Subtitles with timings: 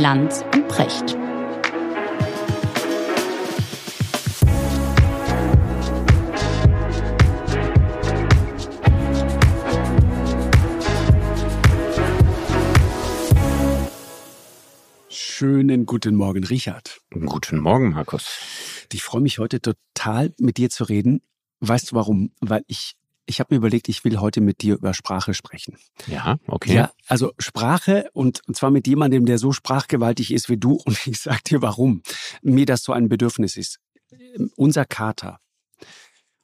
[0.00, 1.14] Lanz und Precht.
[15.10, 17.02] Schönen guten Morgen, Richard.
[17.10, 18.86] Guten Morgen, Markus.
[18.94, 21.20] Ich freue mich heute total mit dir zu reden.
[21.60, 22.32] Weißt du warum?
[22.40, 22.94] Weil ich
[23.30, 25.78] ich habe mir überlegt, ich will heute mit dir über Sprache sprechen.
[26.08, 26.74] Ja, okay.
[26.74, 30.72] Ja, also Sprache und, und zwar mit jemandem, der so sprachgewaltig ist wie du.
[30.84, 32.02] Und ich sag dir, warum
[32.42, 33.78] mir das so ein Bedürfnis ist.
[34.56, 35.38] Unser Kater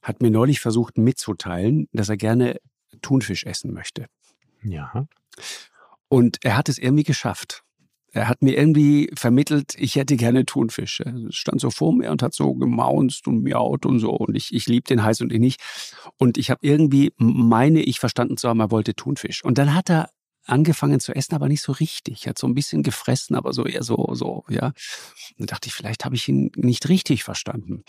[0.01, 2.61] hat mir neulich versucht mitzuteilen, dass er gerne
[3.03, 4.07] Thunfisch essen möchte.
[4.63, 5.09] Ja.
[6.09, 7.65] Und er hat es irgendwie geschafft.
[8.13, 11.01] Er hat mir irgendwie vermittelt, ich hätte gerne Thunfisch.
[11.01, 14.11] Er stand so vor mir und hat so gemaunzt und miaut und so.
[14.11, 15.57] Und ich, ich lieb den heiß und innig.
[16.17, 19.45] Und ich habe irgendwie, meine ich, verstanden zu haben, er wollte Thunfisch.
[19.45, 20.09] Und dann hat er
[20.47, 22.27] angefangen zu essen, aber nicht so richtig.
[22.27, 24.67] Er hat so ein bisschen gefressen, aber so eher so, so, ja.
[24.67, 24.75] Und
[25.39, 27.85] dann dachte ich, vielleicht habe ich ihn nicht richtig verstanden.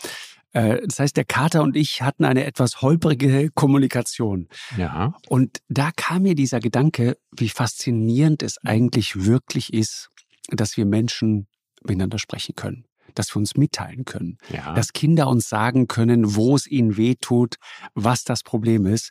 [0.52, 4.48] Äh, das heißt, der Kater und ich hatten eine etwas holprige Kommunikation.
[4.76, 5.14] Ja.
[5.28, 10.10] Und da kam mir dieser Gedanke, wie faszinierend es eigentlich wirklich ist,
[10.48, 11.46] dass wir Menschen
[11.82, 14.74] miteinander sprechen können, dass wir uns mitteilen können, Ja.
[14.74, 17.56] dass Kinder uns sagen können, wo es ihnen weh tut,
[17.94, 19.10] was das Problem ist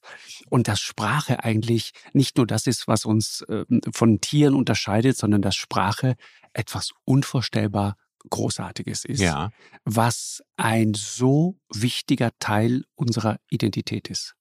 [0.49, 5.41] und dass Sprache eigentlich nicht nur das ist, was uns äh, von Tieren unterscheidet, sondern
[5.41, 6.15] dass Sprache
[6.53, 7.95] etwas unvorstellbar
[8.29, 9.51] Großartiges ist, ja.
[9.85, 14.33] was ein so wichtiger Teil unserer Identität ist.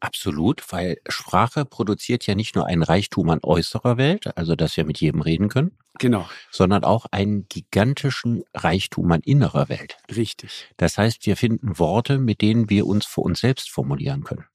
[0.00, 4.84] Absolut, weil Sprache produziert ja nicht nur einen Reichtum an äußerer Welt, also dass wir
[4.84, 9.98] mit jedem reden können, Genau, sondern auch einen gigantischen Reichtum an innerer Welt.
[10.14, 10.68] richtig.
[10.76, 14.46] Das heißt, wir finden Worte, mit denen wir uns für uns selbst formulieren können.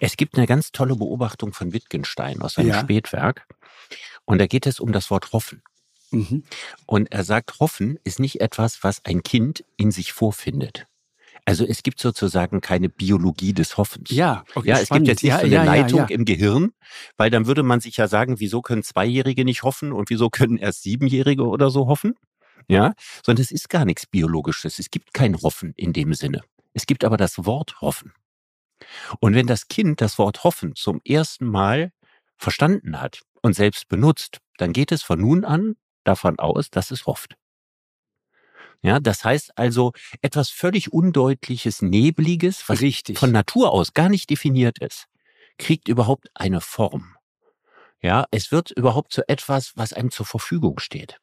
[0.00, 2.80] Es gibt eine ganz tolle Beobachtung von Wittgenstein aus seinem Ja.
[2.80, 3.46] Spätwerk.
[4.24, 5.62] Und da geht es um das Wort hoffen.
[6.10, 6.44] Mhm.
[6.86, 10.86] Und er sagt, hoffen ist nicht etwas, was ein Kind in sich vorfindet.
[11.48, 14.10] Also es gibt sozusagen keine Biologie des Hoffens.
[14.10, 15.08] Ja, okay, Ja, es gibt spannend.
[15.08, 16.06] jetzt nicht ja, so eine ja, Leitung ja.
[16.06, 16.72] im Gehirn,
[17.16, 20.56] weil dann würde man sich ja sagen, wieso können Zweijährige nicht hoffen und wieso können
[20.56, 22.14] erst Siebenjährige oder so hoffen?
[22.68, 24.80] Ja, sondern es ist gar nichts Biologisches.
[24.80, 26.42] Es gibt kein Hoffen in dem Sinne.
[26.74, 28.12] Es gibt aber das Wort Hoffen.
[29.20, 31.92] Und wenn das Kind das Wort Hoffen zum ersten Mal
[32.36, 37.06] verstanden hat und selbst benutzt, dann geht es von nun an davon aus, dass es
[37.06, 37.36] hofft.
[38.82, 39.92] Ja, das heißt also
[40.22, 43.18] etwas völlig undeutliches, nebliges, was Richtig.
[43.18, 45.06] von Natur aus gar nicht definiert ist,
[45.58, 47.16] kriegt überhaupt eine Form.
[48.02, 51.18] Ja, es wird überhaupt zu etwas, was einem zur Verfügung steht.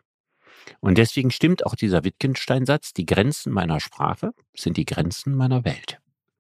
[0.79, 5.99] Und deswegen stimmt auch dieser Wittgenstein-Satz, die Grenzen meiner Sprache sind die Grenzen meiner Welt.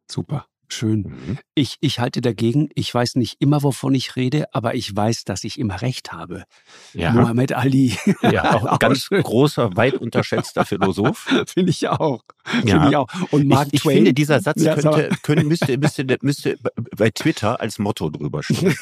[0.09, 0.47] Super.
[0.73, 1.01] Schön.
[1.01, 1.37] Mhm.
[1.53, 5.43] Ich, ich halte dagegen, ich weiß nicht immer, wovon ich rede, aber ich weiß, dass
[5.43, 6.45] ich immer recht habe.
[6.93, 7.95] Ja, Muhammad Ali.
[8.23, 9.21] ja auch ein ganz schön.
[9.21, 11.31] großer, weit unterschätzter Philosoph.
[11.45, 12.23] Finde ich auch.
[12.65, 12.73] Ja.
[12.73, 13.07] Finde ich auch.
[13.31, 13.95] Und Mark ich, ich Twain.
[13.97, 16.57] finde, dieser Satz Ja, könnte, könnte, müsste, müsste, müsste
[16.97, 18.75] bei Twitter als Motto drüber stehen.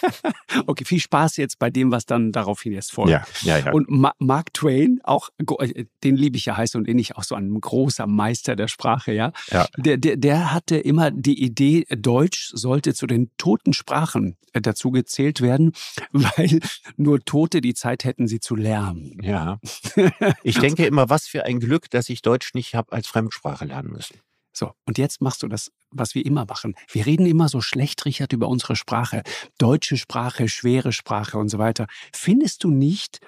[0.66, 3.10] okay, viel Spaß jetzt bei dem, was dann daraufhin jetzt folgt.
[3.42, 3.72] ja, ja.
[3.72, 5.30] Und Ma Mark Twain, auch
[5.60, 9.12] äh, den liebe ich ja heiß und innig, auch so ein großer Meister der Sprache,
[9.12, 9.32] ja.
[9.50, 9.66] Ja.
[9.76, 14.90] Der, der, der hatte immer die Idee, Deutsch sollte zu den toten Sprachen äh, dazu
[14.90, 15.72] gezählt werden,
[16.12, 16.60] weil
[16.96, 19.18] nur Tote die Zeit hätten, sie zu lernen.
[19.22, 19.60] Ja.
[20.42, 23.90] Ich denke immer, was für ein Glück, dass ich Deutsch nicht habe als Fremdsprache lernen
[23.90, 24.18] müssen.
[24.52, 26.74] So, und jetzt machst du das, was wir immer machen.
[26.90, 29.22] Wir reden immer so schlecht, Richard, über unsere Sprache.
[29.58, 31.86] Deutsche Sprache, schwere Sprache und so weiter.
[32.12, 33.20] Findest du nicht,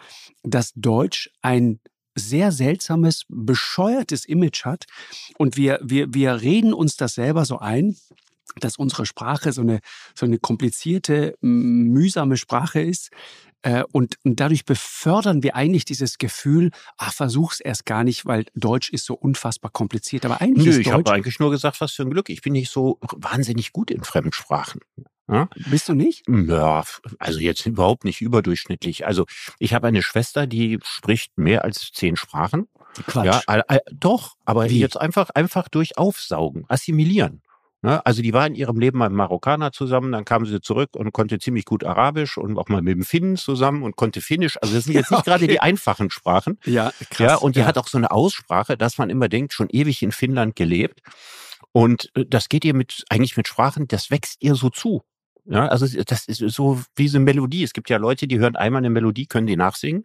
[0.43, 1.81] dass Deutsch ein
[2.15, 4.85] sehr seltsames, bescheuertes Image hat
[5.39, 7.97] und wir, wir, wir reden uns das selber so ein,
[8.57, 9.81] dass unsere Sprache so eine,
[10.15, 13.11] so eine komplizierte, mühsame Sprache ist.
[13.63, 18.45] Äh, Und, und dadurch befördern wir eigentlich dieses Gefühl, ach, versuch's erst gar nicht, weil
[18.55, 20.25] Deutsch ist so unfassbar kompliziert.
[20.27, 20.95] Aber eigentlich Nö, ist ich Deutsch.
[20.95, 22.29] habe eigentlich nur gesagt, was für ein Glück.
[22.29, 24.81] Ich bin nicht so wahnsinnig gut in Fremdsprachen.
[25.29, 25.49] Ja?
[25.71, 26.25] Bist du nicht?
[26.29, 26.85] Ja,
[27.19, 29.07] also jetzt überhaupt nicht überdurchschnittlich.
[29.07, 29.27] Also
[29.59, 32.69] ich habe eine Schwester, die spricht mehr als zehn Sprachen.
[33.07, 33.25] Quatsch.
[33.25, 34.79] Ja, all, all, doch, aber Wie?
[34.79, 37.43] jetzt einfach einfach durch Aufsaugen, assimilieren.
[37.81, 38.05] Ne?
[38.05, 41.13] Also die war in ihrem Leben mal mit Marokkaner zusammen, dann kam sie zurück und
[41.13, 44.57] konnte ziemlich gut Arabisch und auch mal mit dem Finnen zusammen und konnte Finnisch.
[44.63, 45.53] Also das sind jetzt nicht gerade Okay.
[45.55, 46.59] die einfachen Sprachen.
[46.65, 47.19] Ja, krass.
[47.19, 50.13] Ja, und die hat auch so eine Aussprache, dass man immer denkt, schon ewig in
[50.13, 51.01] Finnland gelebt.
[51.73, 55.03] Und äh, das geht ihr mit, eigentlich mit Sprachen, das wächst ihr so zu.
[55.45, 57.65] Ja, also das ist so wie so eine Melodie.
[57.65, 60.05] Es gibt ja Leute, die hören einmal eine Melodie, können die nachsingen.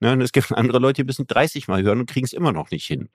[0.00, 0.12] Ne?
[0.12, 2.70] Und es gibt andere Leute, die müssen 30 Mal hören und kriegen es immer noch
[2.70, 3.08] nicht hin.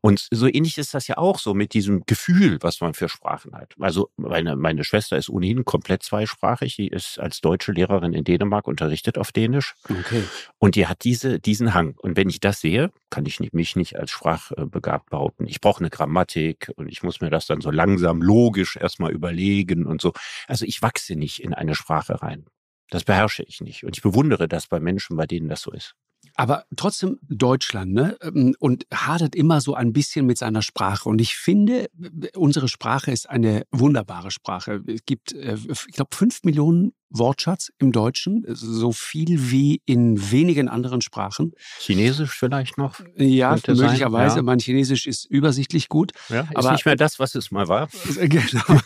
[0.00, 3.54] Und so ähnlich ist das ja auch so mit diesem Gefühl, was man für Sprachen
[3.54, 3.74] hat.
[3.78, 6.76] Also meine, meine Schwester ist ohnehin komplett zweisprachig.
[6.76, 9.74] Die ist als deutsche Lehrerin in Dänemark unterrichtet auf Dänisch.
[9.88, 10.24] Okay.
[10.58, 11.94] Und die hat diese, diesen Hang.
[11.98, 15.46] Und wenn ich das sehe, kann ich mich nicht als sprachbegabt behaupten.
[15.46, 19.86] Ich brauche eine Grammatik und ich muss mir das dann so langsam logisch erstmal überlegen
[19.86, 20.12] und so.
[20.48, 22.46] Also ich wachse nicht in eine Sprache rein.
[22.90, 23.84] Das beherrsche ich nicht.
[23.84, 25.94] Und ich bewundere das bei Menschen, bei denen das so ist.
[26.34, 28.16] Aber trotzdem Deutschland, ne?
[28.20, 31.08] Ähm, und hadert immer so ein bisschen mit seiner Sprache.
[31.08, 31.88] Und ich finde,
[32.34, 34.82] unsere Sprache ist eine wunderbare Sprache.
[34.86, 40.68] Es gibt, äh, ich glaube, fünf Millionen Wortschatz im Deutschen, so viel wie in wenigen
[40.68, 41.52] anderen Sprachen.
[41.78, 43.00] Chinesisch vielleicht noch?
[43.16, 44.36] Ja, möglicherweise.
[44.36, 44.42] Ja.
[44.42, 46.12] Mein Chinesisch ist übersichtlich gut.
[46.28, 47.88] Ja, ist aber nicht mehr das, was es mal war.
[48.26, 48.80] Genau.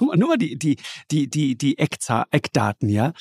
[0.00, 0.76] nur, nur die, die,
[1.10, 3.12] die, die, die Eckdaten, ja.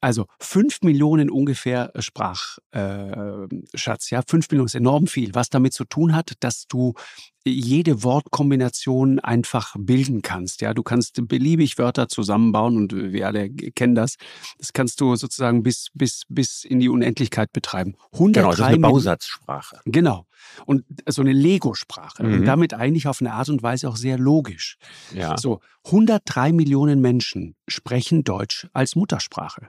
[0.00, 4.22] Also fünf Millionen ungefähr Sprachschatz, äh, ja.
[4.26, 6.94] Fünf Millionen ist enorm viel, was damit zu tun hat, dass du
[7.44, 10.60] jede Wortkombination einfach bilden kannst.
[10.60, 14.16] Ja, du kannst beliebig Wörter zusammenbauen und wir alle kennen das.
[14.58, 17.94] Das kannst du sozusagen bis bis bis in die Unendlichkeit betreiben.
[18.12, 19.80] 103 genau, das ist eine Bausatzsprache.
[19.86, 20.26] Genau.
[20.66, 22.34] Und so eine Lego-Sprache mhm.
[22.34, 24.78] und damit eigentlich auf eine Art und Weise auch sehr logisch.
[25.14, 25.36] Ja.
[25.36, 29.68] So 103 Millionen Menschen sprechen Deutsch als Muttersprache.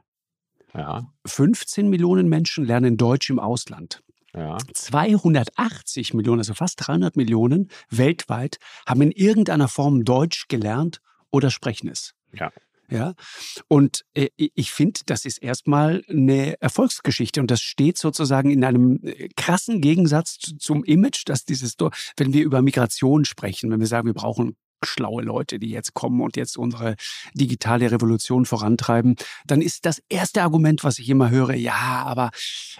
[0.73, 1.11] Ja.
[1.25, 4.01] 15 Millionen Menschen lernen Deutsch im Ausland.
[4.35, 4.57] Ja.
[4.73, 8.57] 280 Millionen, also fast 300 Millionen weltweit,
[8.87, 11.01] haben in irgendeiner Form Deutsch gelernt
[11.31, 12.13] oder sprechen es.
[12.33, 12.51] Ja.
[12.91, 13.13] Ja,
[13.69, 18.99] und äh, ich finde, das ist erstmal eine Erfolgsgeschichte und das steht sozusagen in einem
[19.03, 21.77] äh, krassen Gegensatz zum Image, dass dieses,
[22.17, 26.21] wenn wir über Migration sprechen, wenn wir sagen, wir brauchen schlaue Leute, die jetzt kommen
[26.21, 26.95] und jetzt unsere
[27.33, 32.31] digitale Revolution vorantreiben, dann ist das erste Argument, was ich immer höre, ja, aber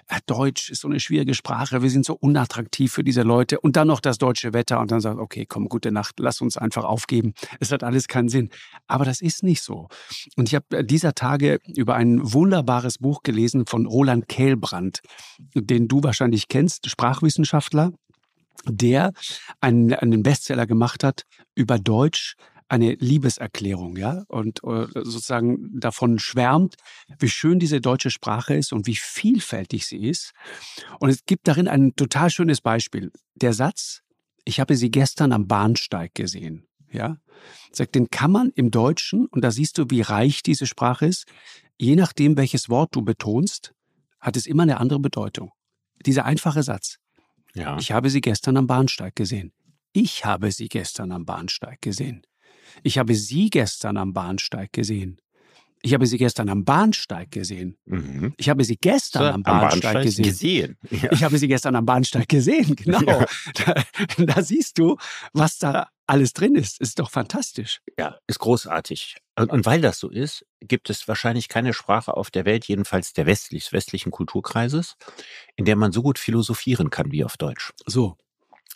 [0.07, 3.75] äh, Deutsch ist so eine schwierige Sprache, wir sind so unattraktiv für diese Leute und
[3.75, 6.83] dann noch das deutsche Wetter und dann sagt, okay, komm, gute Nacht, lass uns einfach
[6.83, 7.33] aufgeben.
[7.59, 8.49] Es hat alles keinen Sinn.
[8.87, 9.87] Aber das ist nicht so.
[10.35, 15.01] Und ich habe äh, dieser Tage über ein wunderbares Buch gelesen von Roland Kehlbrand,
[15.53, 17.91] den du wahrscheinlich kennst, Sprachwissenschaftler,
[18.65, 19.13] der
[19.59, 21.23] einen, einen Bestseller gemacht hat
[21.55, 22.35] über Deutsch,
[22.71, 26.75] eine Liebeserklärung, ja, und äh, sozusagen davon schwärmt,
[27.19, 30.31] wie schön diese deutsche Sprache ist und wie vielfältig sie ist.
[30.99, 33.11] Und es gibt darin ein total schönes Beispiel.
[33.35, 34.03] Der Satz,
[34.45, 37.17] ich habe sie gestern am Bahnsteig gesehen, ja,
[37.73, 41.25] sagt, den kann man im Deutschen, und da siehst du, wie reich diese Sprache ist,
[41.77, 43.73] je nachdem, welches Wort du betonst,
[44.21, 45.51] hat es immer eine andere Bedeutung.
[46.05, 47.00] Dieser einfache Satz.
[47.53, 47.77] Ja.
[47.77, 49.53] Ich habe sie gestern am Bahnsteig gesehen.
[49.93, 52.25] Ich habe sie gestern am Bahnsteig gesehen.
[52.83, 55.19] Ich habe sie gestern am Bahnsteig gesehen.
[55.83, 57.77] Ich habe sie gestern am Bahnsteig gesehen.
[57.85, 58.33] Mhm.
[58.37, 60.77] Ich habe sie gestern so, am, Bahnsteig am, Bahnsteig gesehen.
[60.81, 61.01] gesehen.
[61.01, 61.11] Ja.
[61.11, 63.01] Ich habe sie gestern am Bahnsteig gesehen, genau.
[63.01, 63.25] Ja.
[63.65, 63.83] Da,
[64.17, 64.97] da, siehst du,
[65.33, 66.79] was da alles drin ist.
[66.79, 67.79] Ist doch fantastisch.
[67.97, 69.17] Ja, ist großartig.
[69.37, 73.13] Und, und weil das so ist, gibt es wahrscheinlich keine Sprache auf der Welt, jedenfalls
[73.13, 74.97] der westlich, westlichen Kulturkreises,
[75.55, 77.71] in der man so gut philosophieren kann wie auf Deutsch.
[77.85, 78.17] So.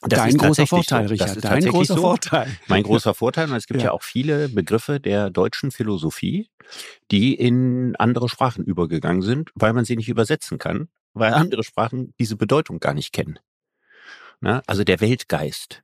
[0.01, 1.13] Das Dein großer Vorteil, so.
[1.13, 1.43] Richard.
[1.43, 2.01] Dein großer so.
[2.01, 2.47] Vorteil.
[2.67, 3.49] Mein großer Vorteil.
[3.49, 3.87] Und es gibt ja.
[3.87, 3.91] ja.
[3.91, 6.49] auch viele Begriffe der deutschen Philosophie,
[7.11, 12.13] die in andere Sprachen übergegangen sind, weil man sie nicht übersetzen kann, weil andere Sprachen
[12.19, 13.39] diese Bedeutung gar nicht kennen.
[14.41, 15.83] Na, also der Weltgeist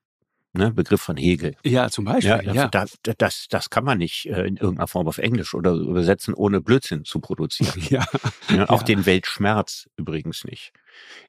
[0.54, 1.56] ne, Begriff von Hegel.
[1.64, 2.30] Ja, zum Beispiel.
[2.30, 2.68] Ja, ja.
[2.68, 6.62] Das, das, das kann man nicht äh, in irgendeiner Form auf Englisch oder übersetzen, ohne
[6.62, 7.72] Blödsinn zu produzieren.
[7.92, 8.06] Ja.
[8.50, 10.72] ja auch den Weltschmerz übrigens nicht.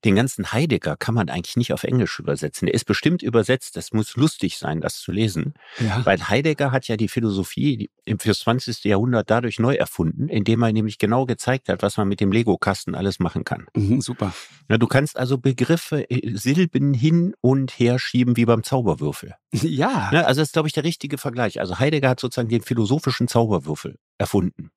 [0.05, 2.67] Den ganzen Heidegger kann man eigentlich nicht auf Englisch übersetzen.
[2.67, 3.77] Der ist bestimmt übersetzt.
[3.77, 5.55] Das muss lustig sein, das zu lesen.
[5.79, 6.05] Ja.
[6.05, 8.85] Weil Heidegger hat ja die Philosophie fürs 20.
[8.85, 12.95] Jahrhundert dadurch neu erfunden, indem er nämlich genau gezeigt hat, was man mit dem Lego-Kasten
[12.95, 13.67] alles machen kann.
[13.75, 14.35] Mhm, super.
[14.69, 19.35] Ja, du kannst also Begriffe, äh, Silben hin und her schieben wie beim Zauberwürfel.
[19.63, 20.11] Ja.
[20.13, 21.61] ja also das ist, glaube ich, der richtige Vergleich.
[21.61, 24.71] Also Heidegger hat sozusagen den philosophischen Zauberwürfel erfunden.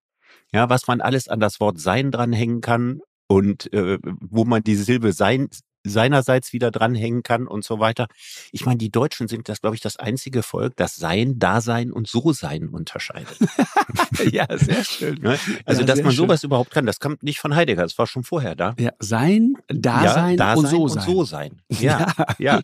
[0.54, 4.84] Ja, was man alles an das Wort Sein dranhängen kann und äh, wo man diese
[4.84, 5.50] Silbe sein
[5.86, 8.08] seinerseits wieder dranhängen kann und so weiter.
[8.52, 12.08] Ich meine, die Deutschen sind das, glaube ich, das einzige Volk, das Sein, Dasein und
[12.08, 13.38] So-Sein unterscheidet.
[14.32, 15.20] ja, sehr schön.
[15.22, 15.40] Ne?
[15.66, 16.50] Also, ja, dass man sowas schön.
[16.50, 18.76] überhaupt kann, das kommt nicht von Heidegger, das war schon vorher da.
[18.80, 20.98] Ja, Sein, Dasein, ja, Dasein und So-Sein.
[20.98, 21.62] Und So-Sein.
[21.86, 22.62] Ja, ja,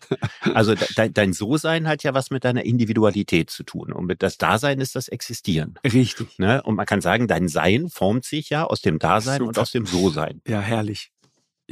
[0.54, 3.92] Also de dein So-Sein hat ja was mit deiner Individualität zu tun.
[3.92, 5.74] Und mit das Dasein ist das Existieren.
[5.84, 6.38] Richtig.
[6.38, 6.62] Ne?
[6.62, 9.48] Und man kann sagen, dein Sein formt sich ja aus dem Dasein Super.
[9.48, 10.40] und aus dem So-Sein.
[10.46, 11.11] Ja, herrlich.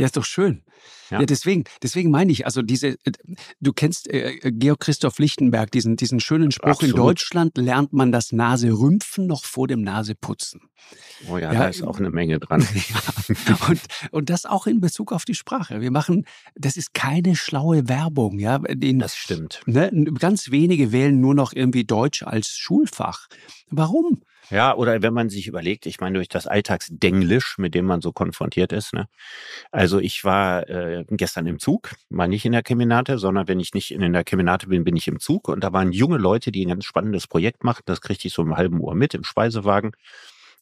[0.01, 0.63] Ja, ist doch schön.
[1.11, 1.21] Ja.
[1.21, 3.13] ja, deswegen, deswegen meine ich, also diese, äh,
[3.61, 6.95] du kennst äh, Georg Christoph Lichtenberg, diesen, diesen schönen Spruch, Absolut.
[6.95, 10.63] in Deutschland lernt man das Naserümpfen noch vor dem Naseputzen.
[11.29, 12.67] Oh ja, ja, da ist auch eine Menge dran.
[12.89, 13.59] ja.
[13.69, 13.81] und,
[14.11, 15.83] und das auch in Bezug auf die Sprache.
[15.83, 18.57] Wir machen, das ist keine schlaue Werbung, ja.
[18.59, 19.61] Den, das stimmt.
[19.67, 23.29] Ne, ganz wenige wählen nur noch irgendwie Deutsch als Schulfach.
[23.69, 24.23] Warum?
[24.51, 28.13] Ja, oder wenn man sich überlegt, ich meine, durch das Alltagsdenglisch, mit dem man so
[28.13, 28.93] konfrontiert ist.
[28.93, 29.09] Ne?
[29.71, 33.75] Also ich war äh, gestern im Zug, mal nicht in der Keminate, sondern wenn ich
[33.75, 35.49] nicht in der Keminate bin, bin ich im Zug.
[35.49, 37.85] Und da waren junge Leute, die ein ganz spannendes Projekt machten.
[37.87, 39.93] Das kriegte ich so um halben Uhr mit im Speisewagen.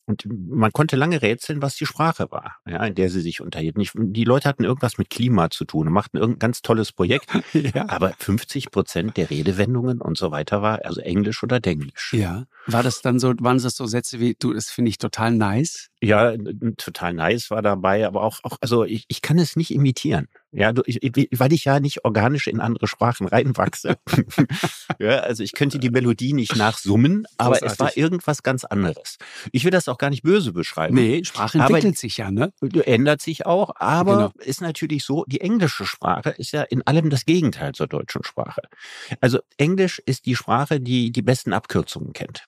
[0.09, 3.85] Und man konnte lange rätseln, was die Sprache war, ja, in der sie sich unterhielten.
[3.95, 7.29] Die Leute hatten irgendwas mit Klima zu tun und machten irgendein ganz tolles Projekt.
[7.53, 7.91] ja.
[7.91, 12.15] Aber 50 Prozent der Redewendungen und so weiter war also Englisch oder Denglisch.
[12.15, 12.47] Ja.
[12.67, 15.91] War das dann so, waren das so Sätze wie, du, das finde ich total nice?
[16.01, 16.33] Ja,
[16.79, 20.29] total nice war dabei, aber auch, auch also ich, ich kann es nicht imitieren.
[20.51, 20.99] Ja, du, ich,
[21.39, 23.99] weil ich ja nicht organisch in andere Sprachen reinwachse.
[24.99, 27.73] ja, also ich könnte die Melodie nicht nachsummen, aber Großartig.
[27.73, 29.19] es war irgendwas ganz anderes.
[29.53, 30.95] Ich will das auch gar nicht böse beschreiben.
[30.95, 32.53] Nee, Sprache entwickelt aber, sich ja, ne?
[32.87, 34.33] Ändert sich auch, aber genau.
[34.39, 38.63] ist natürlich so, die englische Sprache ist ja in allem das Gegenteil zur deutschen Sprache.
[39.21, 42.47] Also Englisch ist die Sprache, die die besten Abkürzungen kennt.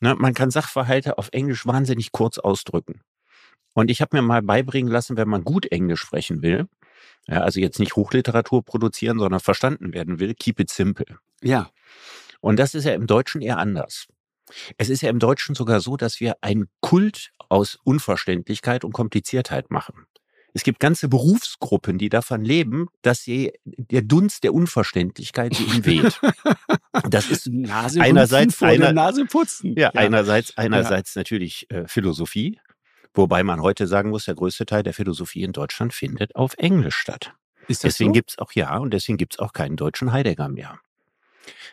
[0.00, 3.02] Ne, man kann Sachverhalte auf Englisch wahnsinnig kurz ausdrücken.
[3.74, 6.68] Und ich habe mir mal beibringen lassen, wenn man gut Englisch sprechen will,
[7.26, 11.18] ja, also jetzt nicht Hochliteratur produzieren, sondern verstanden werden will, keep it simple.
[11.42, 11.70] Ja.
[12.40, 14.06] Und das ist ja im Deutschen eher anders.
[14.76, 19.70] Es ist ja im Deutschen sogar so, dass wir einen Kult aus Unverständlichkeit und Kompliziertheit
[19.70, 20.06] machen.
[20.56, 25.84] Es gibt ganze Berufsgruppen, die davon leben, dass sie der Dunst der Unverständlichkeit sie ihnen
[25.84, 26.20] weht.
[27.10, 29.74] Das ist Nase einerseits vor einer, Nase putzen.
[29.76, 30.00] Ja, ja.
[30.00, 31.20] einerseits einerseits ja.
[31.20, 32.60] natürlich äh, Philosophie,
[33.14, 36.96] wobei man heute sagen muss, der größte Teil der Philosophie in Deutschland findet auf Englisch
[36.96, 37.32] statt.
[37.68, 38.14] Ist das deswegen so?
[38.14, 40.80] gibt's auch ja und deswegen gibt's auch keinen deutschen Heidegger mehr.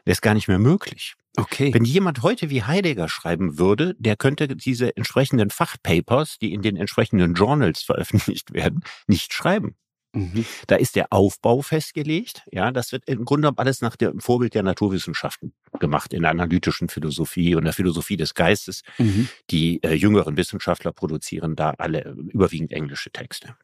[0.06, 1.16] Der ist gar nicht mehr möglich.
[1.38, 1.74] Okay.
[1.74, 6.76] Wenn jemand heute wie Heidegger schreiben würde, der könnte diese entsprechenden Fachpapers, die in den
[6.76, 9.76] entsprechenden Journals veröffentlicht werden, nicht schreiben.
[10.14, 10.46] Mhm.
[10.68, 12.44] Da ist der Aufbau festgelegt.
[12.52, 16.90] Ja, das wird im Grunde alles nach dem Vorbild der Naturwissenschaften gemacht, in der analytischen
[16.90, 18.82] Philosophie und der Philosophie des Geistes.
[18.98, 19.30] Mhm.
[19.50, 23.56] Die äh, jüngeren Wissenschaftler produzieren da alle überwiegend englische Texte.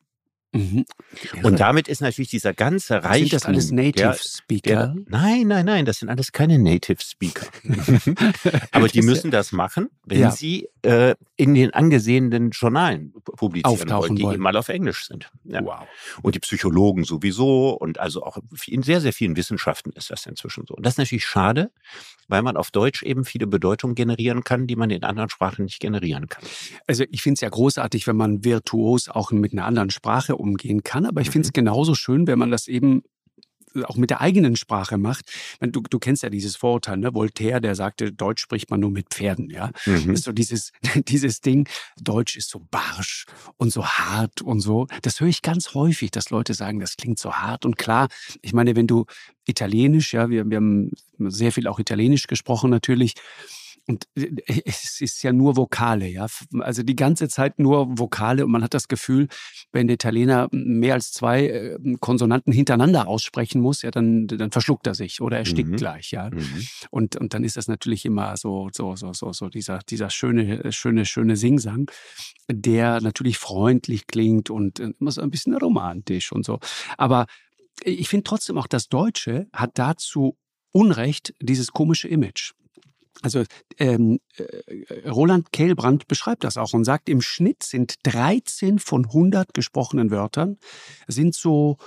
[0.54, 0.86] Mhm.
[1.44, 3.30] Und damit ist natürlich dieser ganze Reichtum.
[3.30, 4.70] Sind das alles Native Speaker?
[4.70, 7.46] Der, nein, nein, nein, das sind alles keine Native Speaker.
[8.72, 10.32] Aber die müssen das machen, wenn ja.
[10.32, 14.40] sie äh, in den angesehenen Journalen publizieren Auftauchen wollen, die wollen.
[14.40, 15.30] mal auf Englisch sind.
[15.44, 15.64] Ja.
[15.64, 15.88] Wow.
[16.22, 18.38] Und die Psychologen sowieso und also auch
[18.68, 20.76] in sehr, sehr vielen Wissenschaften ist das inzwischen so.
[20.76, 21.72] Und das ist natürlich schade,
[22.30, 25.80] weil man auf Deutsch eben viele Bedeutungen generieren kann, die man in anderen Sprachen nicht
[25.80, 26.44] generieren kann.
[26.88, 30.84] Also ich finde es ja großartig, wenn man virtuos auch mit einer anderen Sprache umgehen
[30.84, 31.06] kann.
[31.06, 31.60] Aber ich finde es mhm.
[31.60, 33.04] genauso schön, wenn man das eben
[33.86, 35.32] auch mit der eigenen Sprache macht.
[35.60, 37.14] Du, du kennst ja dieses Vorurteil, ne?
[37.14, 39.72] Voltaire, der sagte, Deutsch spricht man nur mit Pferden, ja.
[39.86, 40.08] Mhm.
[40.08, 40.72] Das ist so dieses,
[41.08, 41.68] dieses Ding,
[42.02, 43.26] Deutsch ist so barsch
[43.58, 44.88] und so hart und so.
[45.02, 47.66] Das höre ich ganz häufig, dass Leute sagen, das klingt so hart.
[47.66, 48.08] Und klar,
[48.42, 49.06] ich meine, wenn du
[49.46, 53.14] Italienisch, ja, wir, wir haben sehr viel auch Italienisch gesprochen natürlich.
[53.88, 54.30] Und äh,
[54.66, 56.28] es ist ja nur Vokale, ja.
[56.60, 59.28] Also die ganze Zeit nur Vokale und man hat das Gefühl,
[59.72, 64.88] wenn der Italiener mehr als zwei äh, Konsonanten hintereinander aussprechen muss, ja, dann, dann verschluckt
[64.88, 65.76] er sich oder erstickt mhm.
[65.78, 66.30] gleich, ja.
[66.30, 66.68] Mhm.
[66.92, 70.72] Und, und dann ist das natürlich immer so, so, so, so, so dieser, dieser schöne,
[70.72, 71.90] schöne, schöne Singsang,
[72.52, 76.60] der natürlich freundlich klingt und äh, immer so ein bisschen romantisch und so.
[76.98, 77.26] Aber
[77.84, 80.38] ich finde trotzdem auch, das Deutsche hat dazu
[80.72, 82.54] Unrecht dieses komische Image.
[83.22, 83.44] Also
[83.80, 89.54] ähm, äh, Roland Kehlbrand beschreibt das auch und sagt, im Schnitt sind 13 von 100
[89.54, 90.58] gesprochenen Wörtern
[91.08, 91.78] sind so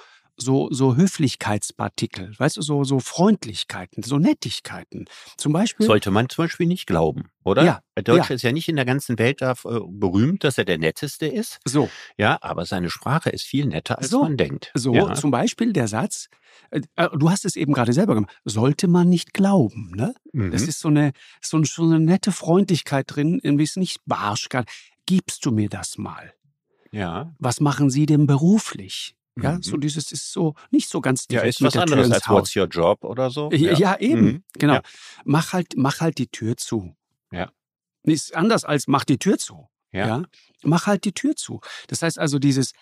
[0.40, 5.06] so, so Höflichkeitspartikel, weißt du, so, so Freundlichkeiten, so Nettigkeiten.
[5.36, 5.86] Zum Beispiel.
[5.86, 7.64] Sollte man zum Beispiel nicht glauben, oder?
[7.64, 7.80] Ja.
[7.96, 8.34] Der Deutsche ja.
[8.36, 11.58] ist ja nicht in der ganzen Welt da äh, berühmt, dass er der Netteste ist.
[11.66, 11.90] So.
[12.16, 14.22] Ja, aber seine Sprache ist viel netter, als so.
[14.22, 14.70] man denkt.
[14.74, 15.14] So, ja.
[15.14, 16.28] zum Beispiel der Satz,
[16.70, 19.92] äh, äh, du hast es eben gerade selber gemacht, sollte man nicht glauben.
[19.94, 20.14] Ne?
[20.32, 20.50] Mhm.
[20.50, 24.48] Das ist so eine, so, so eine nette Freundlichkeit drin, ein bisschen nicht barsch.
[25.06, 26.32] Gibst du mir das mal?
[26.92, 27.34] Ja.
[27.38, 29.14] Was machen Sie denn beruflich?
[29.40, 29.62] Ja, mhm.
[29.62, 33.04] so dieses ist so nicht so ganz Ja, ist was anderes als What's Your Job
[33.04, 33.50] oder so.
[33.52, 34.44] Ja, ja eben, mhm.
[34.54, 34.74] genau.
[34.74, 34.82] Ja.
[35.24, 36.94] Mach halt, mach halt die Tür zu.
[37.32, 37.50] Ja.
[38.02, 39.68] Ist anders als mach die Tür zu.
[39.92, 40.06] Ja.
[40.06, 40.22] ja.
[40.62, 41.60] Mach halt die Tür zu.
[41.88, 42.72] Das heißt also dieses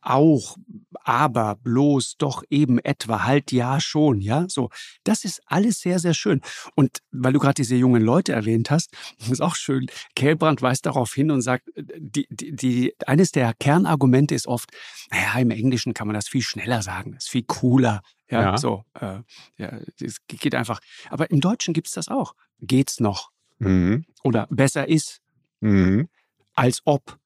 [0.00, 0.56] auch,
[1.04, 4.70] aber, bloß, doch, eben, etwa, halt, ja, schon, ja, so.
[5.04, 6.40] Das ist alles sehr, sehr schön.
[6.74, 8.92] Und weil du gerade diese jungen Leute erwähnt hast,
[9.30, 9.86] ist auch schön.
[10.14, 14.70] Kelbrand weist darauf hin und sagt, äh, die, die, die, eines der Kernargumente ist oft,
[15.10, 18.02] naja, im Englischen kann man das viel schneller sagen, ist viel cooler.
[18.30, 18.56] Ja, ja.
[18.58, 19.20] so, äh,
[19.56, 20.80] ja, es geht einfach.
[21.08, 22.34] Aber im Deutschen gibt es das auch.
[22.60, 23.30] Geht's noch?
[23.58, 24.04] Mhm.
[24.22, 25.20] Oder besser ist.
[25.60, 26.08] Mhm.
[26.54, 27.18] Als ob.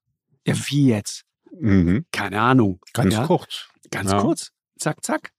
[0.46, 1.24] Ja, wie jetzt?
[1.58, 2.06] Mhm.
[2.12, 2.80] Keine Ahnung.
[2.92, 3.26] Ganz ja?
[3.26, 3.68] kurz.
[3.90, 4.20] Ganz ja.
[4.20, 4.52] kurz.
[4.78, 5.32] Zack, zack.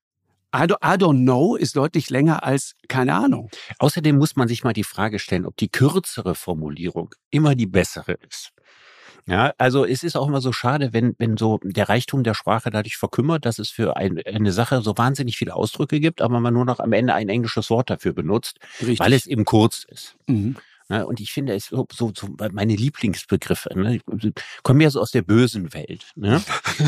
[0.55, 3.49] I don't, I don't know ist deutlich länger als keine Ahnung.
[3.79, 8.13] Außerdem muss man sich mal die Frage stellen, ob die kürzere Formulierung immer die bessere
[8.27, 8.51] ist.
[9.25, 12.69] Ja, also es ist auch immer so schade, wenn, wenn so der Reichtum der Sprache
[12.69, 16.53] dadurch verkümmert, dass es für ein, eine Sache so wahnsinnig viele Ausdrücke gibt, aber man
[16.53, 18.99] nur noch am Ende ein englisches Wort dafür benutzt, Richtig.
[18.99, 20.17] weil es eben kurz ist.
[20.27, 20.57] Mhm.
[20.89, 21.05] Ne?
[21.05, 23.99] Und ich finde es so, so, so meine Lieblingsbegriffe, ne?
[24.63, 26.05] kommen ja so aus der bösen Welt.
[26.15, 26.41] Ne?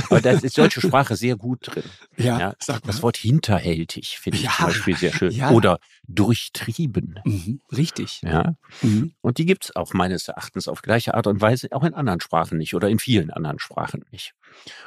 [0.10, 1.84] Aber da ist deutsche Sprache sehr gut drin.
[2.18, 5.32] Ja, ja das Wort hinterhältig finde ich ja, zum Beispiel sehr schön.
[5.32, 5.52] Ja.
[5.52, 7.20] Oder durchtrieben.
[7.24, 8.22] Mhm, richtig.
[8.22, 8.56] Ja.
[8.82, 9.14] Mhm.
[9.22, 12.20] Und die gibt es auch meines Erachtens auf gleiche Art und Weise auch in anderen
[12.20, 14.34] Sprachen nicht oder in vielen anderen Sprachen nicht.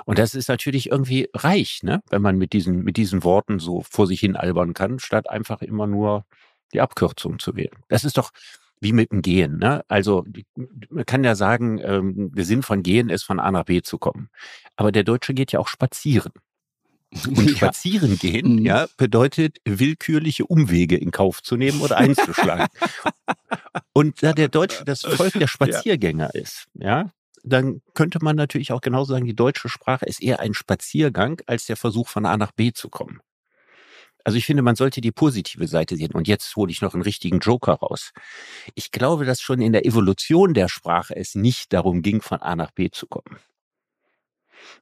[0.04, 2.02] Und das ist natürlich irgendwie reich, ne?
[2.10, 5.62] wenn man mit diesen, mit diesen Worten so vor sich hin albern kann, statt einfach
[5.62, 6.24] immer nur
[6.72, 7.82] die Abkürzung zu wählen.
[7.88, 8.30] Das ist doch,
[8.80, 9.58] wie mit dem Gehen.
[9.58, 9.84] Ne?
[9.88, 10.24] Also
[10.88, 13.98] man kann ja sagen, ähm, der Sinn von Gehen ist, von A nach B zu
[13.98, 14.30] kommen.
[14.76, 16.32] Aber der Deutsche geht ja auch spazieren.
[17.26, 18.16] Und spazieren ja.
[18.16, 18.66] gehen, mhm.
[18.66, 22.66] ja, bedeutet willkürliche Umwege in Kauf zu nehmen oder einzuschlagen.
[23.94, 26.40] Und da der Deutsche das Volk der Spaziergänger ja.
[26.40, 27.10] ist, ja,
[27.44, 31.66] dann könnte man natürlich auch genauso sagen, die deutsche Sprache ist eher ein Spaziergang als
[31.66, 33.20] der Versuch von A nach B zu kommen.
[34.24, 36.12] Also ich finde, man sollte die positive Seite sehen.
[36.12, 38.12] Und jetzt hole ich noch einen richtigen Joker raus.
[38.74, 42.56] Ich glaube, dass schon in der Evolution der Sprache es nicht darum ging, von A
[42.56, 43.38] nach B zu kommen.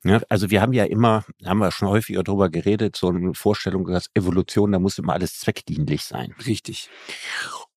[0.05, 3.87] Ja, also wir haben ja immer, haben wir schon häufiger darüber geredet, so eine Vorstellung,
[3.87, 6.35] dass Evolution, da muss immer alles zweckdienlich sein.
[6.47, 6.89] Richtig.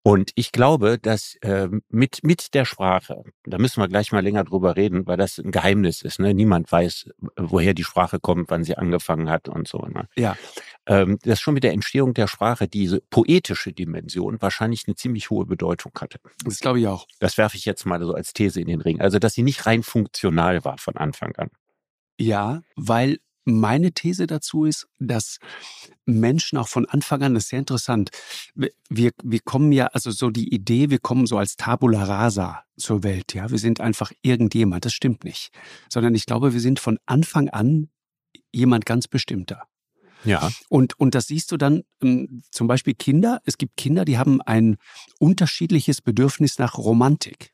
[0.01, 4.45] Und ich glaube, dass äh, mit, mit der Sprache, da müssen wir gleich mal länger
[4.45, 6.19] drüber reden, weil das ein Geheimnis ist.
[6.19, 6.33] Ne?
[6.33, 9.79] Niemand weiß, woher die Sprache kommt, wann sie angefangen hat und so.
[9.79, 10.07] Ne?
[10.15, 10.37] Ja.
[10.85, 15.45] Ähm, dass schon mit der Entstehung der Sprache diese poetische Dimension wahrscheinlich eine ziemlich hohe
[15.45, 16.19] Bedeutung hatte.
[16.45, 17.05] Das glaube ich auch.
[17.19, 19.01] Das werfe ich jetzt mal so als These in den Ring.
[19.01, 21.49] Also, dass sie nicht rein funktional war von Anfang an.
[22.17, 23.19] Ja, weil
[23.53, 25.39] meine These dazu ist, dass
[26.05, 28.09] Menschen auch von Anfang an, das ist sehr interessant,
[28.55, 33.03] wir, wir kommen ja, also so die Idee, wir kommen so als Tabula rasa zur
[33.03, 35.51] Welt, ja, wir sind einfach irgendjemand, das stimmt nicht,
[35.89, 37.89] sondern ich glaube, wir sind von Anfang an
[38.51, 39.63] jemand ganz bestimmter.
[40.25, 40.49] Ja.
[40.67, 43.41] Und, und das siehst du dann ähm, zum Beispiel Kinder.
[43.45, 44.77] Es gibt Kinder, die haben ein
[45.17, 47.53] unterschiedliches Bedürfnis nach Romantik.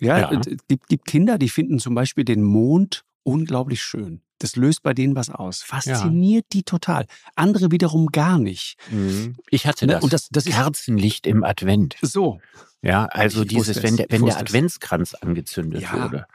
[0.00, 0.40] Ja, ja.
[0.40, 4.22] es gibt, gibt Kinder, die finden zum Beispiel den Mond unglaublich schön.
[4.38, 5.62] Das löst bei denen was aus.
[5.62, 6.48] Fasziniert ja.
[6.52, 7.06] die total.
[7.36, 8.76] Andere wiederum gar nicht.
[8.90, 9.36] Mhm.
[9.50, 10.02] Ich hatte ne, das.
[10.02, 11.96] Und das, das Kerzenlicht im Advent.
[12.00, 12.40] So.
[12.82, 16.02] Ja, also ich dieses, wenn der, wenn der Adventskranz angezündet ja.
[16.02, 16.26] wurde.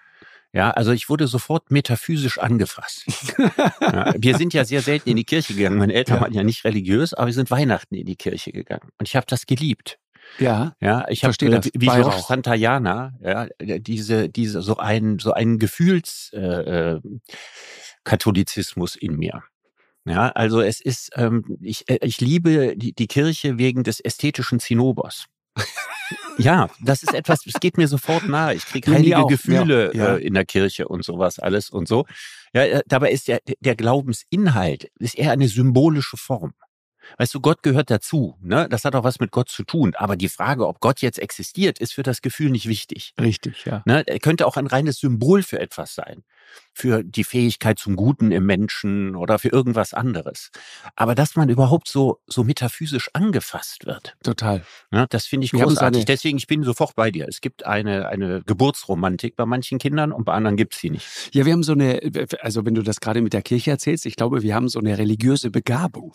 [0.53, 3.05] Ja, also ich wurde sofort metaphysisch angefasst.
[3.81, 5.77] ja, wir sind ja sehr selten in die Kirche gegangen.
[5.77, 6.21] Meine Eltern ja.
[6.21, 8.89] waren ja nicht religiös, aber wir sind Weihnachten in die Kirche gegangen.
[8.97, 9.99] Und ich habe das geliebt.
[10.39, 15.59] Ja, ja, ich habe äh, wie George Santayana, ja, diese, diese so ein so einen
[15.59, 17.01] Gefühls äh, äh,
[18.03, 19.43] Katholizismus in mir.
[20.05, 24.59] Ja, also es ist, ähm, ich, äh, ich liebe die, die Kirche wegen des ästhetischen
[24.59, 25.25] Zinnobers.
[26.37, 28.53] ja, das ist etwas, es geht mir sofort nahe.
[28.53, 30.15] Ich kriege heilige Gefühle ja, ja.
[30.15, 32.05] Äh, in der Kirche und sowas alles und so.
[32.53, 36.53] Ja, äh, dabei ist der, der Glaubensinhalt ist eher eine symbolische Form.
[37.17, 38.35] Weißt du, Gott gehört dazu.
[38.41, 38.67] Ne?
[38.69, 39.93] Das hat auch was mit Gott zu tun.
[39.95, 43.13] Aber die Frage, ob Gott jetzt existiert, ist für das Gefühl nicht wichtig.
[43.19, 43.83] Richtig, ja.
[43.85, 44.03] Ne?
[44.07, 46.23] Er könnte auch ein reines Symbol für etwas sein.
[46.73, 50.51] Für die Fähigkeit zum Guten im Menschen oder für irgendwas anderes.
[50.95, 54.15] Aber dass man überhaupt so, so metaphysisch angefasst wird.
[54.23, 54.63] Total.
[54.91, 55.07] Ne?
[55.09, 56.05] Das finde ich großartig.
[56.05, 57.27] Deswegen, ich bin sofort bei dir.
[57.27, 61.05] Es gibt eine, eine Geburtsromantik bei manchen Kindern und bei anderen gibt es sie nicht.
[61.33, 61.99] Ja, wir haben so eine,
[62.41, 64.97] also wenn du das gerade mit der Kirche erzählst, ich glaube, wir haben so eine
[64.97, 66.13] religiöse Begabung.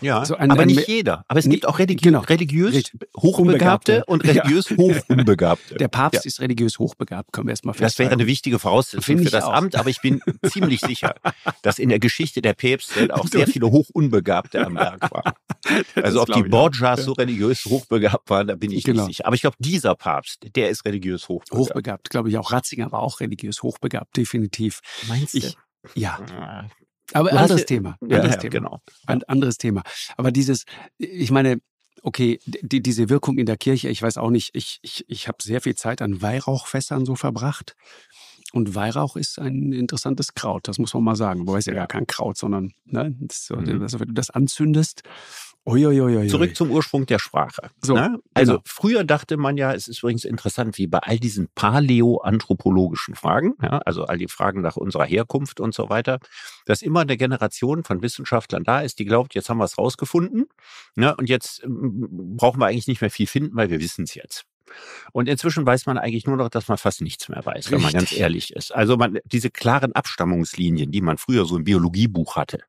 [0.00, 1.24] Ja, so ein, aber ein, nicht jeder.
[1.28, 4.76] Aber es gibt auch religi genau, religiös hochbegabte und religiös ja.
[4.76, 5.76] hochunbegabte.
[5.76, 6.28] Der Papst ja.
[6.28, 8.08] ist religiös hochbegabt, können wir erstmal feststellen.
[8.08, 9.52] Das wäre eine wichtige Voraussetzung für das auch.
[9.52, 11.14] Amt, aber ich bin ziemlich sicher,
[11.62, 15.32] dass in der Geschichte der Päpste auch sehr viele Hochunbegabte am Werk waren.
[15.94, 19.06] Also ob die Borgias so religiös hochbegabt waren, da bin ich genau.
[19.06, 19.26] nicht sicher.
[19.26, 21.58] Aber ich glaube, dieser Papst, der ist religiös hochbegabt.
[21.58, 22.52] Hochbegabt, glaube ich auch.
[22.52, 24.80] Ratzinger war auch religiös hochbegabt, definitiv.
[25.08, 25.38] Meinst du?
[25.38, 25.56] Ich,
[25.94, 26.18] ja.
[27.12, 27.96] Aber anderes Thema.
[28.00, 28.50] Ja, anderes ja, Thema.
[28.50, 28.80] genau.
[29.06, 29.82] Ein anderes Thema.
[30.16, 30.64] Aber dieses,
[30.98, 31.58] ich meine,
[32.02, 35.38] okay, die, diese Wirkung in der Kirche, ich weiß auch nicht, ich, ich, ich habe
[35.42, 37.76] sehr viel Zeit an Weihrauchfässern so verbracht.
[38.52, 41.46] Und Weihrauch ist ein interessantes Kraut, das muss man mal sagen.
[41.46, 41.80] Wobei es ja, ja.
[41.80, 43.80] gar kein Kraut, sondern ne, das, mhm.
[43.80, 45.02] also, wenn du das anzündest,
[45.64, 46.26] Uiuiui.
[46.26, 47.70] Zurück zum Ursprung der Sprache.
[47.80, 48.18] So, ne?
[48.34, 48.62] Also genau.
[48.66, 53.78] früher dachte man ja, es ist übrigens interessant, wie bei all diesen paläoanthropologischen Fragen, ja,
[53.78, 56.18] also all die Fragen nach unserer Herkunft und so weiter,
[56.66, 60.46] dass immer eine Generation von Wissenschaftlern da ist, die glaubt, jetzt haben wir es rausgefunden
[60.96, 64.44] ne, und jetzt brauchen wir eigentlich nicht mehr viel finden, weil wir wissen es jetzt.
[65.12, 67.72] Und inzwischen weiß man eigentlich nur noch, dass man fast nichts mehr weiß, Richtig.
[67.72, 68.74] wenn man ganz ehrlich ist.
[68.74, 72.60] Also man, diese klaren Abstammungslinien, die man früher so im Biologiebuch hatte,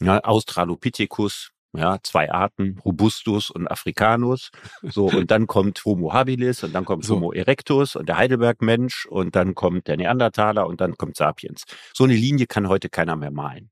[0.00, 4.50] ja, Australopithecus, ja, zwei Arten, Robustus und Africanus.
[4.82, 7.16] So, und dann kommt Homo habilis und dann kommt so.
[7.16, 11.64] Homo erectus und der Heidelberg-Mensch und dann kommt der Neandertaler und dann kommt Sapiens.
[11.92, 13.70] So eine Linie kann heute keiner mehr malen.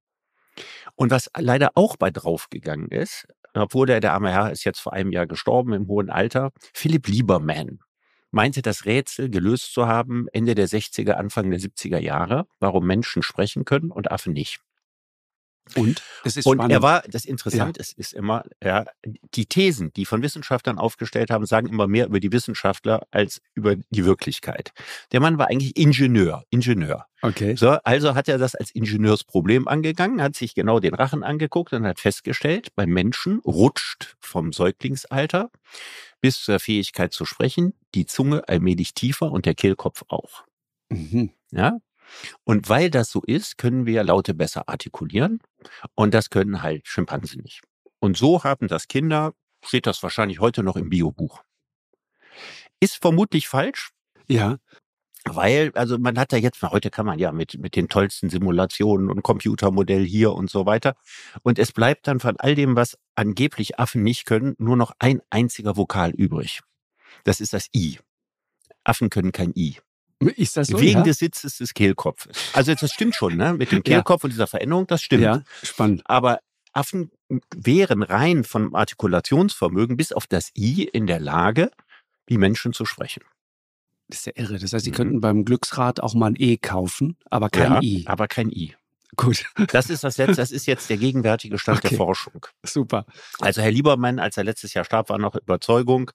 [0.94, 4.92] Und was leider auch bei draufgegangen ist, obwohl der, der arme Herr ist jetzt vor
[4.92, 7.80] einem Jahr gestorben im hohen Alter, Philipp Lieberman
[8.30, 13.22] meinte das Rätsel gelöst zu haben Ende der 60er, Anfang der 70er Jahre, warum Menschen
[13.22, 14.60] sprechen können und Affen nicht.
[15.74, 16.02] Und?
[16.24, 16.72] Es ist und spannend.
[16.72, 17.82] er war, das Interessante ja.
[17.82, 18.84] ist, ist immer, ja,
[19.34, 23.76] die Thesen, die von Wissenschaftlern aufgestellt haben, sagen immer mehr über die Wissenschaftler als über
[23.76, 24.72] die Wirklichkeit.
[25.12, 27.06] Der Mann war eigentlich Ingenieur, Ingenieur.
[27.22, 27.56] Okay.
[27.56, 31.86] So, also hat er das als Ingenieursproblem angegangen, hat sich genau den Rachen angeguckt und
[31.86, 35.50] hat festgestellt, beim Menschen rutscht vom Säuglingsalter
[36.20, 40.44] bis zur Fähigkeit zu sprechen die Zunge allmählich tiefer und der Kehlkopf auch.
[40.90, 41.30] Mhm.
[41.50, 41.78] Ja,
[42.44, 45.40] und weil das so ist, können wir Laute besser artikulieren
[45.94, 47.62] und das können halt Schimpansen nicht.
[47.98, 51.42] Und so haben das Kinder, steht das wahrscheinlich heute noch im Biobuch.
[52.80, 53.90] Ist vermutlich falsch.
[54.28, 54.58] Ja.
[55.28, 59.10] Weil, also man hat ja jetzt, heute kann man ja mit, mit den tollsten Simulationen
[59.10, 60.94] und Computermodell hier und so weiter.
[61.42, 65.20] Und es bleibt dann von all dem, was angeblich Affen nicht können, nur noch ein
[65.30, 66.60] einziger Vokal übrig.
[67.24, 67.98] Das ist das I.
[68.84, 69.78] Affen können kein I.
[70.20, 70.80] Ist das so?
[70.80, 71.02] Wegen ja?
[71.02, 72.50] des Sitzes des Kehlkopfes.
[72.54, 73.52] Also das stimmt schon, ne?
[73.52, 74.24] Mit dem Kehlkopf ja.
[74.24, 75.22] und dieser Veränderung, das stimmt.
[75.22, 76.02] Ja, spannend.
[76.06, 76.40] Aber
[76.72, 77.10] Affen
[77.54, 81.70] wären rein vom Artikulationsvermögen bis auf das I in der Lage,
[82.26, 83.22] wie Menschen zu sprechen.
[84.08, 84.58] Das ist ja irre.
[84.58, 84.94] Das heißt, sie mhm.
[84.94, 88.04] könnten beim Glücksrad auch mal ein E kaufen, aber kein ja, I.
[88.06, 88.74] Aber kein I.
[89.16, 89.46] Gut.
[89.68, 91.88] Das ist das jetzt, das ist jetzt der gegenwärtige Stand okay.
[91.88, 92.46] der Forschung.
[92.62, 93.06] Super.
[93.40, 96.10] Also Herr Liebermann, als er letztes Jahr starb, war noch Überzeugung,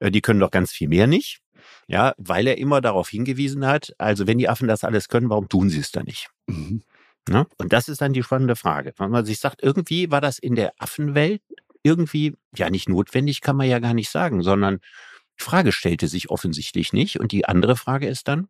[0.00, 1.40] äh, die können doch ganz viel mehr nicht.
[1.86, 5.48] Ja, weil er immer darauf hingewiesen hat, also wenn die Affen das alles können, warum
[5.48, 6.28] tun sie es dann nicht?
[6.46, 6.82] Mhm.
[7.28, 7.46] Ja, ne?
[7.58, 8.92] und das ist dann die spannende Frage.
[8.98, 11.42] Wenn man sich sagt, irgendwie war das in der Affenwelt
[11.82, 14.80] irgendwie, ja nicht notwendig, kann man ja gar nicht sagen, sondern
[15.38, 17.20] die Frage stellte sich offensichtlich nicht.
[17.20, 18.48] Und die andere Frage ist dann,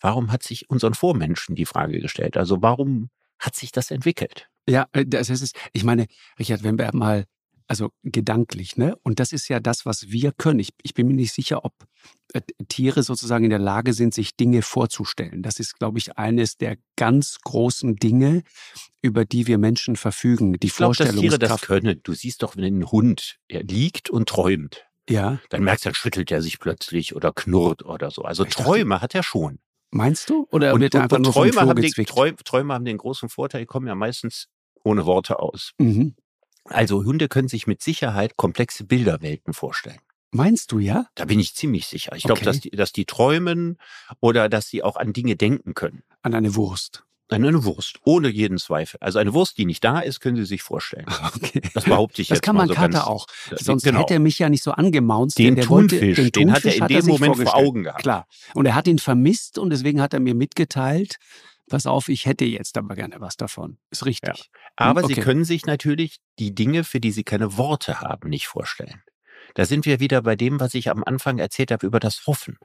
[0.00, 2.36] warum hat sich unseren Vormenschen die Frage gestellt?
[2.36, 4.48] Also warum hat sich das entwickelt?
[4.68, 6.06] Ja, äh, das ist, ich meine,
[6.38, 7.26] Richard, wenn wir mal
[7.66, 8.96] also gedanklich, ne?
[9.02, 10.60] Und das ist ja das, was wir können.
[10.60, 11.72] Ich, ich bin mir nicht sicher, ob
[12.32, 15.42] äh, Tiere sozusagen in der Lage sind, sich Dinge vorzustellen.
[15.42, 18.42] Das ist, glaube ich, eines der ganz großen Dinge,
[19.00, 20.54] über die wir Menschen verfügen.
[20.54, 22.00] Die ich glaube, dass Tiere das können.
[22.02, 24.84] Du siehst doch, wenn ein Hund, er liegt und träumt.
[25.08, 25.40] Ja.
[25.50, 28.22] Dann merkst du, dann schüttelt er sich plötzlich oder knurrt oder so.
[28.22, 29.58] Also ich Träume dachte, hat er schon.
[29.90, 30.46] Meinst du?
[30.50, 32.06] Oder und, wird er einfach und nur Träume, haben den,
[32.44, 34.48] Träume haben den großen Vorteil, die kommen ja meistens
[34.84, 35.72] ohne Worte aus.
[35.78, 36.14] Mhm.
[36.64, 40.00] Also Hunde können sich mit Sicherheit komplexe Bilderwelten vorstellen.
[40.30, 41.06] Meinst du ja?
[41.14, 42.16] Da bin ich ziemlich sicher.
[42.16, 42.34] Ich okay.
[42.34, 43.76] glaube, dass die, dass die träumen
[44.20, 46.04] oder dass sie auch an Dinge denken können.
[46.22, 47.04] An eine Wurst.
[47.28, 48.98] An eine Wurst, ohne jeden Zweifel.
[49.00, 51.06] Also eine Wurst, die nicht da ist, können Sie sich vorstellen.
[51.34, 51.62] Okay.
[51.72, 53.26] Das behaupte ich das jetzt kann man so Kater auch.
[53.50, 54.00] Sonst genau.
[54.00, 55.38] hätte er mich ja nicht so angemaunzt.
[55.38, 58.02] Den Thunfisch, wollte, den, den hat er in dem Moment vor Augen gehabt.
[58.02, 58.26] Klar.
[58.54, 61.16] Und er hat ihn vermisst und deswegen hat er mir mitgeteilt,
[61.72, 63.78] pass auf, ich hätte jetzt aber gerne was davon.
[63.90, 64.38] Ist richtig.
[64.38, 64.44] Ja.
[64.76, 65.14] Aber hm, okay.
[65.14, 69.02] Sie können sich natürlich die Dinge, für die Sie keine Worte haben, nicht vorstellen.
[69.54, 72.58] Da sind wir wieder bei dem, was ich am Anfang erzählt habe über das Hoffen.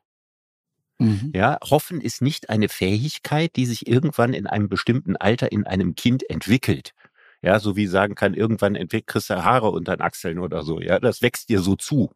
[0.99, 1.31] Mhm.
[1.33, 5.95] Ja, Hoffen ist nicht eine Fähigkeit, die sich irgendwann in einem bestimmten Alter in einem
[5.95, 6.91] Kind entwickelt.
[7.41, 10.81] Ja, so wie sagen kann, irgendwann entwickelt kriegst du Haare unter den Achseln oder so.
[10.81, 12.11] Ja, das wächst dir so zu.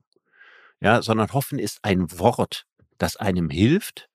[0.82, 2.66] Ja, sondern Hoffen ist ein Wort,
[2.98, 4.10] das einem hilft,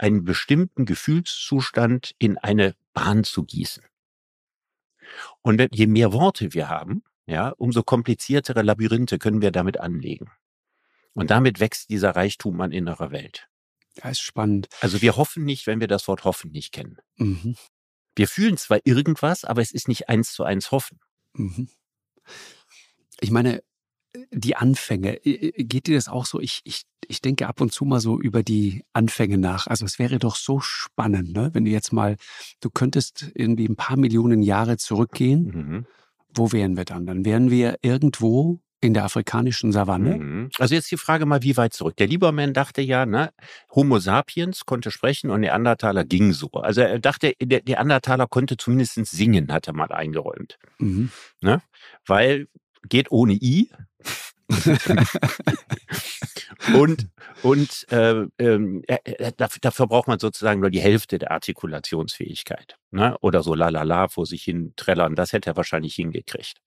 [0.00, 3.84] einen bestimmten Gefühlszustand in eine Bahn zu gießen.
[5.42, 10.30] Und je mehr Worte wir haben, ja, umso kompliziertere Labyrinthe können wir damit anlegen.
[11.12, 13.48] Und damit wächst dieser Reichtum an innerer Welt.
[13.96, 14.68] Ja, ist spannend.
[14.80, 16.98] Also wir hoffen nicht, wenn wir das Wort hoffen nicht kennen.
[17.16, 17.56] Mhm.
[18.16, 20.98] Wir fühlen zwar irgendwas, aber es ist nicht eins zu eins hoffen.
[21.34, 21.68] Mhm.
[23.20, 23.62] Ich meine,
[24.32, 26.40] die Anfänge, geht dir das auch so?
[26.40, 29.66] Ich, ich, ich denke ab und zu mal so über die Anfänge nach.
[29.66, 31.50] Also es wäre doch so spannend, ne?
[31.52, 32.16] wenn du jetzt mal,
[32.60, 35.44] du könntest irgendwie ein paar Millionen Jahre zurückgehen.
[35.44, 35.86] Mhm.
[36.34, 37.06] Wo wären wir dann?
[37.06, 40.16] Dann wären wir irgendwo in der afrikanischen Savanne.
[40.16, 40.50] Mhm.
[40.58, 41.96] Also jetzt die Frage mal, wie weit zurück?
[41.96, 43.30] Der Lieberman dachte ja, ne,
[43.74, 46.48] Homo sapiens konnte sprechen und Neandertaler ging so.
[46.52, 50.58] Also er dachte, der Neandertaler konnte zumindest singen, hat er mal eingeräumt.
[50.78, 51.10] Mhm.
[51.42, 51.60] Ne?
[52.06, 52.46] Weil
[52.88, 53.70] geht ohne I.
[56.74, 57.08] und
[57.42, 62.76] und äh, äh, äh, dafür braucht man sozusagen nur die Hälfte der Artikulationsfähigkeit.
[62.90, 63.16] Ne?
[63.20, 66.60] Oder so lalala vor sich hin trällern, das hätte er wahrscheinlich hingekriegt.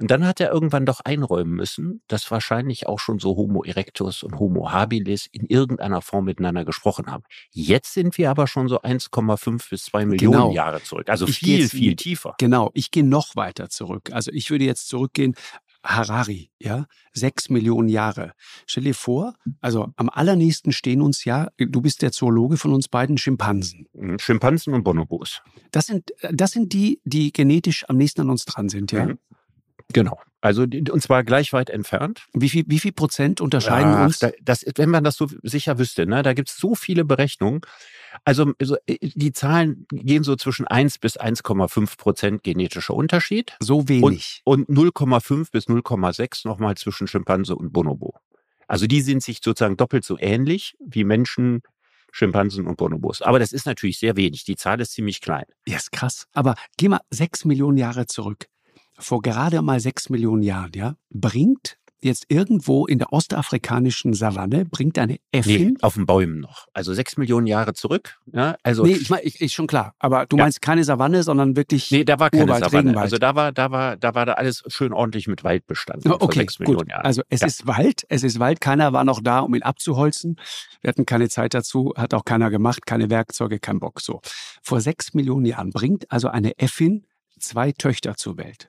[0.00, 4.22] Und dann hat er irgendwann doch einräumen müssen, dass wahrscheinlich auch schon so Homo erectus
[4.22, 7.24] und Homo habilis in irgendeiner Form miteinander gesprochen haben.
[7.50, 10.52] Jetzt sind wir aber schon so 1,5 bis 2 Millionen Genau.
[10.52, 11.08] Jahre zurück.
[11.08, 12.34] Also Ich viel, jetzt- viel tiefer.
[12.38, 14.10] Genau, ich gehe noch weiter zurück.
[14.12, 15.34] Also ich würde jetzt zurückgehen.
[15.86, 18.32] Harari, ja, sechs Millionen Jahre.
[18.66, 22.88] Stell dir vor, also am allernächsten stehen uns ja, du bist der Zoologe von uns
[22.88, 23.86] beiden, Schimpansen.
[23.92, 24.18] Mhm.
[24.18, 25.42] Schimpansen und Bonobos.
[25.72, 29.04] Das sind, das sind die, die genetisch am nächsten an uns dran sind, ja.
[29.06, 29.18] Mhm.
[29.92, 30.20] Genau.
[30.40, 32.26] Also und zwar gleich weit entfernt.
[32.34, 34.18] Wie viel, wie viel Prozent unterscheiden Ach, uns?
[34.18, 37.62] Da, das, wenn man das so sicher wüsste, ne, da gibt es so viele Berechnungen.
[38.24, 44.42] Also, also die Zahlen gehen so zwischen 1 bis 1,5 Prozent genetischer Unterschied so wenig.
[44.44, 48.14] und 0,5 bis 0,6 nochmal zwischen Schimpanse und Bonobo.
[48.68, 51.62] Also die sind sich sozusagen doppelt so ähnlich wie Menschen,
[52.12, 53.22] Schimpansen und Bonobos.
[53.22, 54.44] Aber das ist natürlich sehr wenig.
[54.44, 55.44] Die Zahl ist ziemlich klein.
[55.66, 56.28] Ja, ist krass.
[56.32, 58.46] Aber geh mal sechs Millionen Jahre zurück.
[58.98, 64.98] Vor gerade mal sechs Millionen Jahren, ja, bringt jetzt irgendwo in der ostafrikanischen Savanne, bringt
[64.98, 65.78] eine Nee, Äffin.
[65.80, 66.66] auf den Bäumen noch.
[66.74, 68.18] Also sechs Millionen Jahre zurück.
[68.30, 69.94] Ja, also Nee, ich meine, ich, ich schon klar.
[69.98, 70.44] Aber du Ja.
[70.44, 71.90] meinst keine Savanne, sondern wirklich.
[71.90, 72.90] Nee, da war keine Urwald, Savanne.
[72.90, 73.04] Regenwald.
[73.04, 76.18] Also da war, da war, da war da alles schön ordentlich mit Wald bestanden Oh,
[76.18, 76.88] vor Okay, sechs Millionen gut.
[76.90, 77.06] Jahren.
[77.06, 77.46] Also es Ja.
[77.46, 78.60] ist Wald, es ist Wald.
[78.60, 80.36] Keiner war noch da, um ihn abzuholzen.
[80.82, 84.02] Wir hatten keine Zeit dazu, hat auch keiner gemacht, keine Werkzeuge, kein Bock.
[84.02, 84.20] So.
[84.62, 87.06] Vor sechs Millionen Jahren bringt also eine Äffin
[87.38, 88.68] zwei Töchter zur Welt.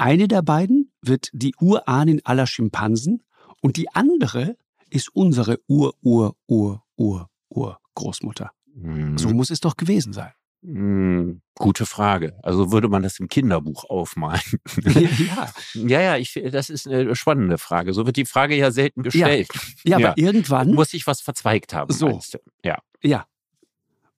[0.00, 3.22] Eine der beiden wird die Urahnin aller Schimpansen
[3.60, 4.56] und die andere
[4.88, 8.50] ist unsere Ur, Ur, Ur, Ur, Ur Großmutter.
[8.80, 10.32] Hm, So muss es doch gewesen sein.
[10.62, 12.38] hm, gute Frage.
[12.42, 14.40] Also würde man das im Kinderbuch aufmalen?
[14.84, 17.92] ja, ja, ja, ich, das ist eine spannende Frage.
[17.92, 19.48] So wird die Frage ja selten gestellt.
[19.84, 20.08] ja, Ja.
[20.08, 22.20] aber irgendwann Muss sich was verzweigt haben, So.
[22.64, 22.78] Ja.
[23.02, 23.26] Ja.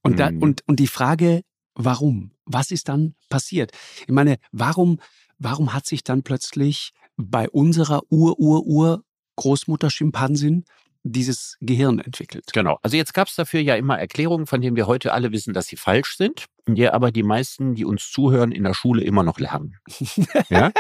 [0.03, 0.43] Und, da, Mhm.
[0.43, 1.43] und, und die Frage,
[1.75, 2.33] warum?
[2.45, 3.71] Was ist dann passiert?
[4.07, 4.99] Ich meine, warum,
[5.43, 10.65] warum hat sich dann plötzlich bei unserer Ur-Ur-Ur-Großmutter Schimpansin
[11.05, 12.47] dieses Gehirn entwickelt?
[12.53, 12.79] Genau.
[12.83, 15.67] Also jetzt gab es dafür ja immer Erklärungen, von denen wir heute alle wissen, dass
[15.67, 19.39] sie falsch sind, die aber die meisten, die uns zuhören, in der Schule immer noch
[19.39, 19.79] lernen.
[20.49, 20.73] ja?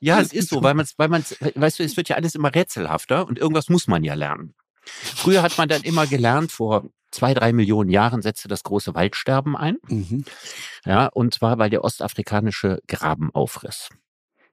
[0.00, 2.54] ja, es ist so, weil man weil man's, weißt du, es wird ja alles immer
[2.54, 4.54] rätselhafter und irgendwas muss man ja lernen.
[4.82, 6.84] Früher hat man dann immer gelernt, vor
[7.16, 9.78] zwei, drei Millionen Jahren setzte das große Waldsterben ein.
[9.88, 10.24] Mhm.
[10.84, 13.88] Ja, und zwar, weil der ostafrikanische Graben aufriss.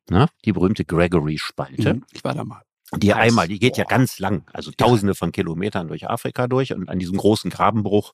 [0.10, 1.96] Na, die berühmte Gregory-Spalte.
[1.96, 2.06] Mhm.
[2.12, 2.62] Ich war da mal.
[2.98, 3.20] Die Krass.
[3.22, 3.90] einmal, die geht ja Boah.
[3.90, 8.14] ganz lang, also tausende von Kilometern durch Afrika durch und an diesem großen Grabenbruch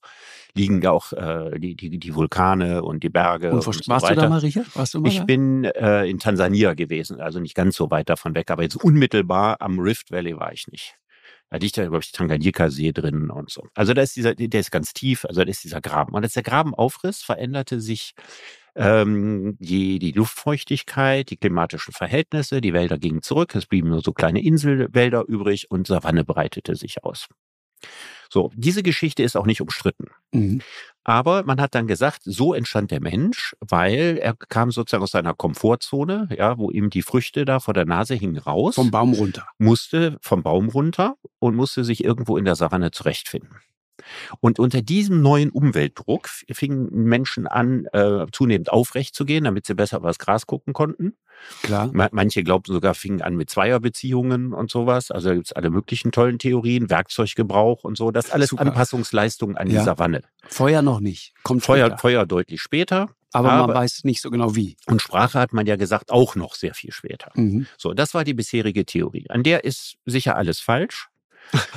[0.55, 3.51] liegen ja auch äh, die, die, die Vulkane und die Berge.
[3.51, 4.15] Und Und, so warst weiter.
[4.15, 4.73] du da mal, Richard?
[4.77, 5.23] Warst du mal Ich da?
[5.25, 9.57] bin äh, in Tansania gewesen, also nicht ganz so weit davon weg, aber jetzt unmittelbar
[9.59, 10.95] am Rift Valley war ich nicht.
[11.49, 13.67] Da liegt ja, glaube ich, Tanganyika-See drin und so.
[13.73, 16.13] Also da ist dieser, der ist ganz tief, also da ist dieser Graben.
[16.13, 18.13] Und als der Graben aufriss, veränderte sich
[18.75, 24.13] ähm, die, die Luftfeuchtigkeit, die klimatischen Verhältnisse, die Wälder gingen zurück, es blieben nur so
[24.13, 27.27] kleine Inselwälder übrig und Savanne breitete sich aus.
[28.29, 30.05] So, diese Geschichte ist auch nicht umstritten.
[30.31, 30.61] Mhm.
[31.03, 35.33] Aber man hat dann gesagt, so entstand der Mensch, weil er kam sozusagen aus seiner
[35.33, 39.47] Komfortzone, ja, wo ihm die Früchte da vor der Nase hingen raus, Vom Baum runter.
[39.57, 43.55] musste vom Baum runter und musste sich irgendwo in der Savanne zurechtfinden.
[44.39, 49.73] Und unter diesem neuen Umweltdruck fingen Menschen an, äh, zunehmend aufrecht zu gehen, damit sie
[49.75, 51.13] besser über das Gras gucken konnten.
[51.63, 51.89] Klar.
[51.93, 55.09] Ma- Manche glaubten sogar, fingen an mit Zweierbeziehungen und sowas.
[55.11, 58.11] Also da gibt's alle möglichen tollen Theorien, Werkzeuggebrauch und so.
[58.11, 58.63] Das ist alles Super.
[58.63, 59.79] Anpassungsleistungen an Ja.
[59.79, 60.21] die Savanne.
[60.47, 61.33] Feuer noch nicht.
[61.43, 61.97] Kommt Feuer, später.
[61.97, 63.09] Feuer deutlich später.
[63.31, 64.75] Aber, aber- man weiß nicht so genau wie.
[64.87, 67.31] Und Sprache hat man ja gesagt, auch noch sehr viel später.
[67.35, 67.67] Mhm.
[67.77, 69.27] So, das war die bisherige Theorie.
[69.29, 71.09] An der ist sicher alles falsch.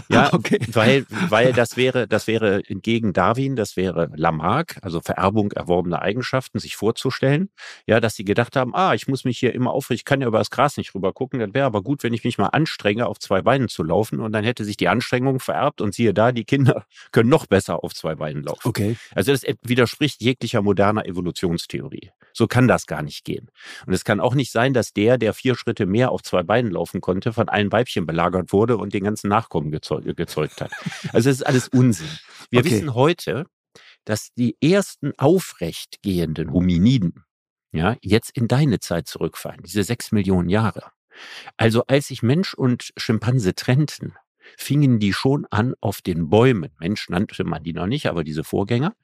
[0.08, 0.58] Ja, Okay.
[0.72, 6.58] weil, weil das wäre, das wäre entgegen Darwin, das wäre Lamarck, also Vererbung erworbener Eigenschaften,
[6.58, 7.50] sich vorzustellen.
[7.86, 10.26] Ja, dass sie gedacht haben, ah, ich muss mich hier immer aufrichten, ich kann ja
[10.26, 11.40] über das Gras nicht rüber gucken.
[11.40, 14.20] Das wäre aber gut, wenn ich mich mal anstrenge, auf zwei Beinen zu laufen.
[14.20, 17.84] Und dann hätte sich die Anstrengung vererbt und siehe da, die Kinder können noch besser
[17.84, 18.68] auf zwei Beinen laufen.
[18.68, 18.96] Okay.
[19.14, 22.10] Also das widerspricht jeglicher moderner Evolutionstheorie.
[22.34, 23.50] So kann das gar nicht gehen.
[23.86, 26.70] Und es kann auch nicht sein, dass der, der vier Schritte mehr auf zwei Beinen
[26.70, 30.72] laufen konnte, von allen Weibchen belagert wurde und den ganzen Nachkommen gezeugt, gezeugt hat.
[31.12, 32.08] Also es ist alles Unsinn.
[32.50, 32.70] Wir Okay.
[32.70, 33.46] wissen heute,
[34.04, 37.24] dass die ersten aufrecht gehenden Hominiden
[37.72, 40.90] ja, jetzt in deine Zeit zurückfallen, diese sechs Millionen Jahre.
[41.56, 44.14] Also als sich Mensch und Schimpanse trennten,
[44.56, 48.44] fingen die schon an, auf den Bäumen, Mensch nannte man die noch nicht, aber diese
[48.44, 48.94] Vorgänger,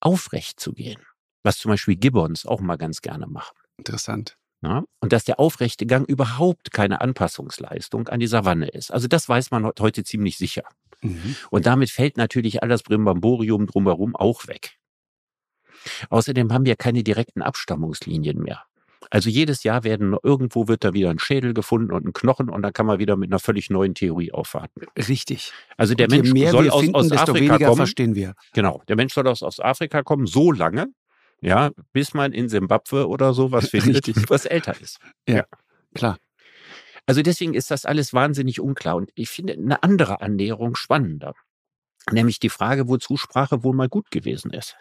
[0.00, 1.00] aufrecht zu gehen.
[1.42, 3.56] Was zum Beispiel Gibbons auch mal ganz gerne machen.
[3.78, 4.36] Interessant.
[4.62, 4.84] Ja?
[5.00, 8.92] Und dass der aufrechte Gang überhaupt keine Anpassungsleistung an die Savanne ist.
[8.92, 10.64] Also das weiß man heute ziemlich sicher.
[11.00, 11.36] Mhm.
[11.50, 14.78] Und damit fällt natürlich all das Brimbamborium drumherum auch weg.
[16.10, 18.64] Außerdem haben wir keine direkten Abstammungslinien mehr.
[19.10, 22.60] Also jedes Jahr werden irgendwo wird da wieder ein Schädel gefunden und ein Knochen und
[22.60, 24.82] dann kann man wieder mit einer völlig neuen Theorie aufwarten.
[24.96, 25.52] Richtig.
[25.78, 27.76] Also der Mensch soll aus, finden, aus Afrika kommen.
[27.76, 28.34] verstehen wir.
[28.52, 28.82] Genau.
[28.88, 30.88] Der Mensch soll aus, aus Afrika kommen, so lange,
[31.40, 34.30] ja, bis man in Simbabwe oder sowas findet, Richtig.
[34.30, 34.98] was älter ist.
[35.28, 35.46] Ja, ja,
[35.94, 36.18] klar.
[37.06, 41.34] Also deswegen ist das alles wahnsinnig unklar und ich finde eine andere Annäherung spannender.
[42.10, 44.76] Nämlich die Frage, wozu Sprache wohl mal gut gewesen ist.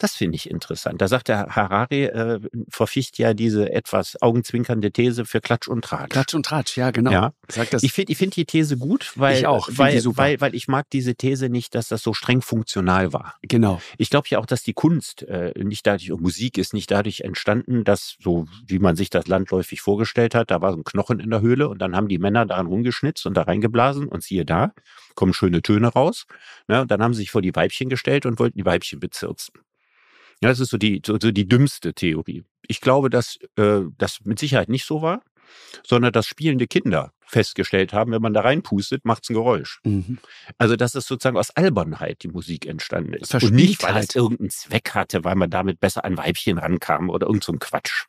[0.00, 1.02] Das finde ich interessant.
[1.02, 6.08] Da sagt der Harari, äh, verficht ja diese etwas augenzwinkernde These für Klatsch und Tratsch.
[6.08, 7.10] Klatsch und Tratsch, ja, genau.
[7.10, 7.34] Ja.
[7.82, 10.88] Ich finde ich find die These gut, weil, ich auch, weil, weil, weil ich mag
[10.88, 13.36] diese These nicht, dass das so streng funktional war.
[13.42, 13.82] Genau.
[13.98, 17.20] Ich glaube ja auch, dass die Kunst äh, nicht dadurch, und Musik ist nicht dadurch
[17.20, 21.20] entstanden, dass so, wie man sich das landläufig vorgestellt hat, da war so ein Knochen
[21.20, 24.46] in der Höhle und dann haben die Männer daran rumgeschnitzt und da reingeblasen und siehe
[24.46, 24.72] da,
[25.14, 26.24] kommen schöne Töne raus.
[26.68, 29.52] Ne, und dann haben sie sich vor die Weibchen gestellt und wollten die Weibchen bezirzen.
[30.42, 32.44] Ja, das ist so die, so, so die dümmste Theorie.
[32.66, 35.22] Ich glaube, dass äh, das mit Sicherheit nicht so war,
[35.86, 39.80] sondern dass spielende Kinder festgestellt haben, wenn man da reinpustet, macht's ein Geräusch.
[39.84, 40.18] Mhm.
[40.58, 43.34] Also, dass es sozusagen aus Albernheit die Musik entstanden ist.
[43.34, 47.26] Und nicht, weil es irgendeinen Zweck hatte, weil man damit besser an Weibchen rankam oder
[47.26, 48.06] irgend so ein Quatsch.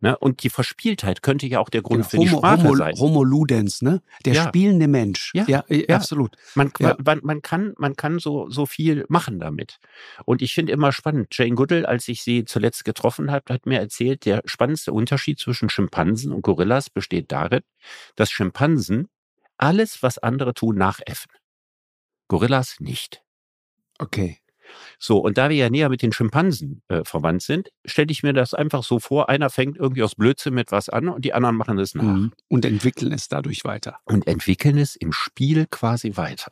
[0.00, 0.16] Ne?
[0.18, 2.08] Und die Verspieltheit könnte ja auch der Grund genau.
[2.08, 2.94] für die Sprache Homo, sein.
[2.96, 4.02] Homo ludens, ne?
[4.24, 4.48] Der ja.
[4.48, 5.32] spielende Mensch.
[5.34, 5.96] Ja, ja, ja.
[5.96, 6.36] absolut.
[6.54, 9.78] Man, man, man, kann, man kann so, so viel machen damit.
[10.24, 13.78] Und ich finde immer spannend, Jane Goodall, als ich sie zuletzt getroffen habe, hat mir
[13.78, 17.62] erzählt, der spannendste Unterschied zwischen Schimpansen und Gorillas besteht darin,
[18.16, 19.08] dass Schimpansen
[19.56, 21.30] alles, was andere tun, nachäffen.
[22.28, 23.22] Gorillas nicht.
[23.98, 24.41] Okay.
[24.98, 28.32] So, und da wir ja näher mit den Schimpansen äh, verwandt sind, stelle ich mir
[28.32, 31.56] das einfach so vor, einer fängt irgendwie aus Blödsinn mit was an und die anderen
[31.56, 32.02] machen es nach.
[32.02, 32.32] Mhm.
[32.48, 33.98] Und entwickeln es dadurch weiter.
[34.04, 36.50] Und entwickeln es im Spiel quasi weiter.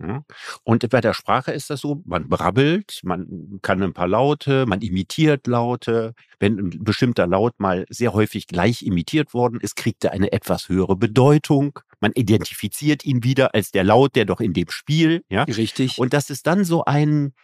[0.00, 0.22] Ja.
[0.62, 4.80] Und bei der Sprache ist das so, man brabbelt, man kann ein paar Laute, man
[4.80, 6.14] imitiert Laute.
[6.38, 10.68] Wenn ein bestimmter Laut mal sehr häufig gleich imitiert worden ist, kriegt er eine etwas
[10.68, 11.80] höhere Bedeutung.
[12.00, 15.42] Man identifiziert ihn wieder als der Laut, der doch in dem Spiel, ja.
[15.42, 15.98] Richtig.
[15.98, 17.34] Und dass es dann so einen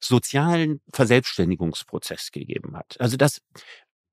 [0.00, 2.96] sozialen Verselbstständigungsprozess gegeben hat.
[3.00, 3.40] Also das,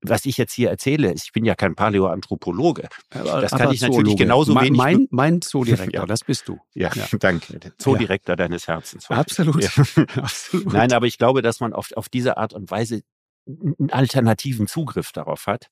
[0.02, 2.88] was ich jetzt hier erzähle, ich bin ja kein Paläoanthropologe.
[3.10, 4.78] Das kann ich natürlich genauso mein, wenig.
[4.78, 6.06] Mein, mein Zoodirektor, ja.
[6.06, 6.60] das bist du.
[6.74, 7.08] Ja, ja.
[7.20, 7.74] danke.
[7.78, 8.38] Zoodirektor ja.
[8.38, 9.10] deines Herzens.
[9.10, 9.66] Absolut.
[10.18, 10.74] Absolut.
[10.74, 13.02] Nein, aber ich glaube, dass man auf, auf diese Art und Weise
[13.48, 15.70] einen alternativen Zugriff darauf hat,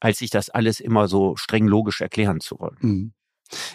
[0.00, 2.76] als sich das alles immer so streng logisch erklären zu wollen.
[2.80, 3.12] Mhm.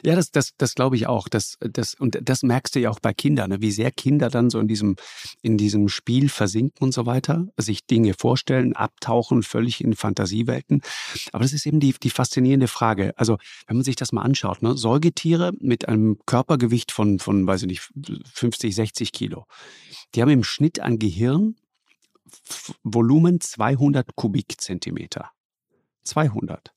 [0.03, 1.27] Ja, das, das, das glaube ich auch.
[1.27, 3.61] Das, das, und das merkst du ja auch bei Kindern, ne?
[3.61, 4.95] wie sehr Kinder dann so in diesem,
[5.41, 10.81] in diesem Spiel versinken und so weiter, sich Dinge vorstellen, abtauchen, völlig in Fantasiewelten.
[11.31, 13.13] Aber das ist eben die, die faszinierende Frage.
[13.17, 13.37] Also,
[13.67, 14.77] wenn man sich das mal anschaut, ne?
[14.77, 17.89] Säugetiere mit einem Körpergewicht von, von, weiß ich nicht,
[18.33, 19.45] 50, 60 Kilo,
[20.15, 21.55] die haben im Schnitt ein Gehirn
[22.83, 25.31] Volumen 200 Kubikzentimeter.
[26.03, 26.73] 200.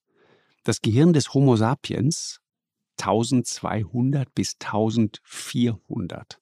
[0.64, 2.40] Das Gehirn des Homo sapiens
[2.98, 6.38] 1200 bis 1400.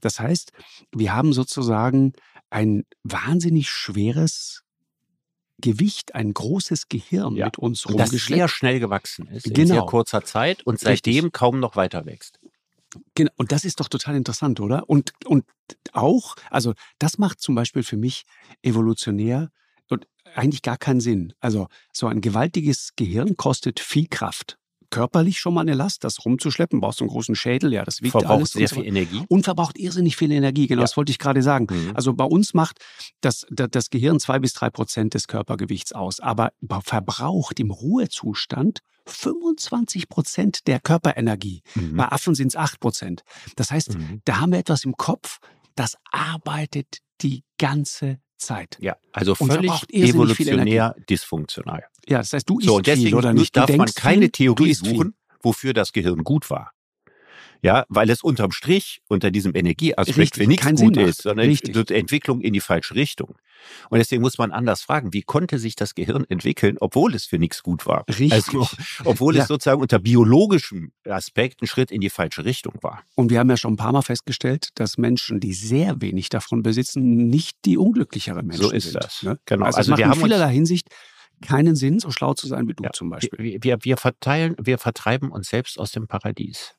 [0.00, 0.52] Das heißt,
[0.92, 2.14] wir haben sozusagen
[2.50, 4.62] ein wahnsinnig schweres
[5.58, 7.46] Gewicht, ein großes Gehirn ja.
[7.46, 8.14] mit uns rumgeschleppt.
[8.14, 9.60] Das sehr schnell gewachsen ist genau.
[9.60, 11.32] in sehr kurzer Zeit und seitdem Richtig.
[11.32, 12.40] kaum noch weiter wächst.
[13.14, 14.88] Genau, und das ist doch total interessant, oder?
[14.88, 15.44] Und, und
[15.92, 18.24] auch, also das macht zum Beispiel für mich
[18.62, 19.50] evolutionär
[19.88, 21.32] und eigentlich gar keinen Sinn.
[21.40, 24.58] Also so ein gewaltiges Gehirn kostet viel Kraft
[24.94, 26.80] körperlich schon mal eine Last, das rumzuschleppen.
[26.80, 28.52] Brauchst du einen großen Schädel, ja, das wiegt verbraucht alles.
[28.52, 28.76] sehr so.
[28.76, 29.22] viel Energie.
[29.28, 30.84] Und verbraucht irrsinnig viel Energie, genau, ja.
[30.84, 31.66] das wollte ich gerade sagen.
[31.68, 31.92] Mhm.
[31.94, 32.78] Also bei uns macht
[33.20, 36.52] das, das Gehirn zwei bis drei Prozent des Körpergewichts aus, aber
[36.84, 41.62] verbraucht im Ruhezustand 25 Prozent der Körperenergie.
[41.74, 41.96] Mhm.
[41.96, 43.22] Bei Affen sind es acht Prozent.
[43.56, 44.22] Das heißt, mhm.
[44.24, 45.38] da haben wir etwas im Kopf,
[45.74, 48.78] das arbeitet die ganze Zeit.
[48.80, 51.84] Ja, also völlig evolutionär dysfunktional.
[52.08, 53.56] Ja, das heißt, du isst so, deswegen viel oder nicht.
[53.56, 56.74] Darf man keine Theorie suchen, wofür das Gehirn gut war.
[57.64, 61.90] Ja, weil es unterm Strich unter diesem Energieaspekt für nichts gut ist, sondern Richtig.
[61.90, 63.36] Entwicklung in die falsche Richtung.
[63.88, 67.38] Und deswegen muss man anders fragen, wie konnte sich das Gehirn entwickeln, obwohl es für
[67.38, 68.04] nichts gut war?
[68.06, 68.34] Richtig.
[68.34, 68.68] Also,
[69.04, 69.42] obwohl ja.
[69.42, 73.02] es sozusagen unter biologischem Aspekt ein Schritt in die falsche Richtung war.
[73.14, 76.62] Und wir haben ja schon ein paar Mal festgestellt, dass Menschen, die sehr wenig davon
[76.62, 78.70] besitzen, nicht die unglücklicheren Menschen sind.
[78.70, 79.22] So ist sind, das.
[79.22, 79.38] Ne?
[79.46, 79.64] Genau.
[79.64, 80.88] Also, also wir haben in vielerlei Hinsicht
[81.42, 83.38] keinen Sinn, so schlau zu sein wie du zum Beispiel.
[83.38, 86.74] Wir, wir, wir verteilen, wir vertreiben uns selbst aus dem Paradies.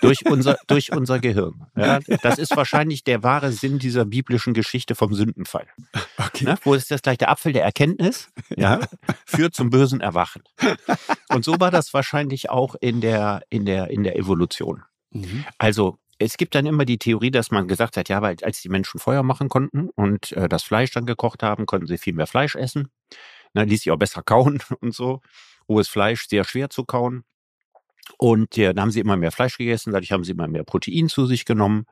[0.00, 1.66] durch unser, durch unser Gehirn.
[1.76, 5.66] Ja, das ist wahrscheinlich der wahre Sinn dieser biblischen Geschichte vom Sündenfall.
[6.18, 6.44] Okay.
[6.44, 8.30] Ne, wo ist das gleich der Apfel der Erkenntnis?
[8.56, 8.80] Ja,
[9.26, 10.42] führt zum bösen Erwachen.
[11.28, 14.82] Und so war das wahrscheinlich auch in der, in der, in der Evolution.
[15.10, 15.44] Mhm.
[15.58, 18.68] Also, es gibt dann immer die Theorie, dass man gesagt hat, ja, weil als die
[18.68, 22.26] Menschen Feuer machen konnten und äh, das Fleisch dann gekocht haben, konnten sie viel mehr
[22.26, 22.88] Fleisch essen.
[23.54, 25.20] Ne, ließ sich auch besser kauen und so.
[25.68, 27.24] Rohes Fleisch sehr schwer zu kauen.
[28.18, 31.08] Und ja, dann haben sie immer mehr Fleisch gegessen, dadurch haben sie immer mehr Protein
[31.08, 31.86] zu sich genommen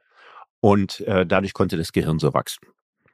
[0.61, 2.69] und äh, dadurch konnte das Gehirn so wachsen.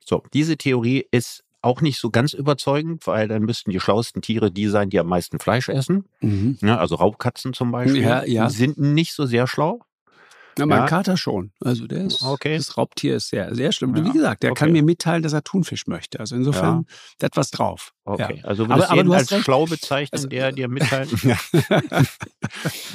[0.05, 4.51] So, diese Theorie ist auch nicht so ganz überzeugend, weil dann müssten die schlauesten Tiere
[4.51, 6.05] die sein, die am meisten Fleisch essen.
[6.20, 6.59] Mhm.
[6.62, 8.03] Ja, also Raubkatzen zum Beispiel.
[8.03, 8.47] Ja, ja.
[8.47, 9.80] Die sind nicht so sehr schlau.
[10.61, 10.87] Ja, mein ja.
[10.87, 11.53] Kater schon.
[11.61, 12.57] Also der ist, okay.
[12.57, 13.95] das Raubtier ist sehr, sehr schlimm.
[13.97, 14.05] Ja.
[14.05, 14.61] Wie gesagt, der okay.
[14.61, 16.21] kann mir mitteilen, dass er Thunfisch möchte.
[16.21, 16.95] Also insofern ja.
[17.19, 17.93] da hat was drauf.
[18.05, 19.45] Okay, also würdest aber, aber du als recht.
[19.45, 21.11] schlau bezeichnen, also, der dir mitteilt?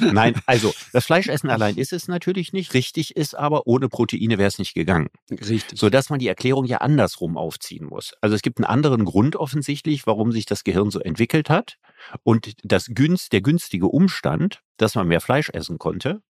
[0.00, 2.74] Nein, also das Fleischessen allein ist es natürlich nicht.
[2.74, 5.08] Richtig ist aber, ohne Proteine wäre es nicht gegangen.
[5.30, 5.78] Richtig.
[5.78, 8.12] Sodass man die Erklärung ja andersrum aufziehen muss.
[8.20, 11.76] Also es gibt einen anderen Grund offensichtlich, warum sich das Gehirn so entwickelt hat.
[12.22, 16.20] Und das günst, der günstige Umstand, dass man mehr Fleisch essen konnte,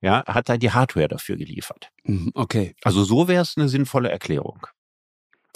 [0.00, 1.90] ja, hat da die Hardware dafür geliefert.
[2.04, 2.74] Mhm, okay.
[2.82, 4.66] Also so wäre es eine sinnvolle Erklärung.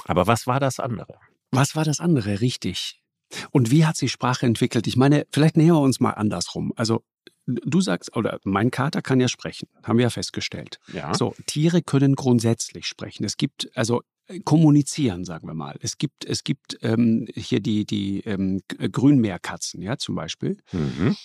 [0.04, 1.14] Aber was war das andere?
[1.50, 3.00] Was war das andere, richtig?
[3.50, 4.86] Und wie hat sich Sprache entwickelt?
[4.86, 6.72] Ich meine, vielleicht nähern wir uns mal andersrum.
[6.76, 7.04] Also
[7.46, 10.78] du sagst, oder mein Kater kann ja sprechen, haben wir ja festgestellt.
[10.92, 11.14] Ja.
[11.14, 13.24] So, Tiere können grundsätzlich sprechen.
[13.24, 15.76] Es gibt, also äh, kommunizieren, sagen wir mal.
[15.80, 20.58] Es gibt, es gibt ähm, hier die, die ähm, Grünmeerkatzen, ja, zum Beispiel.
[20.72, 21.16] Mhm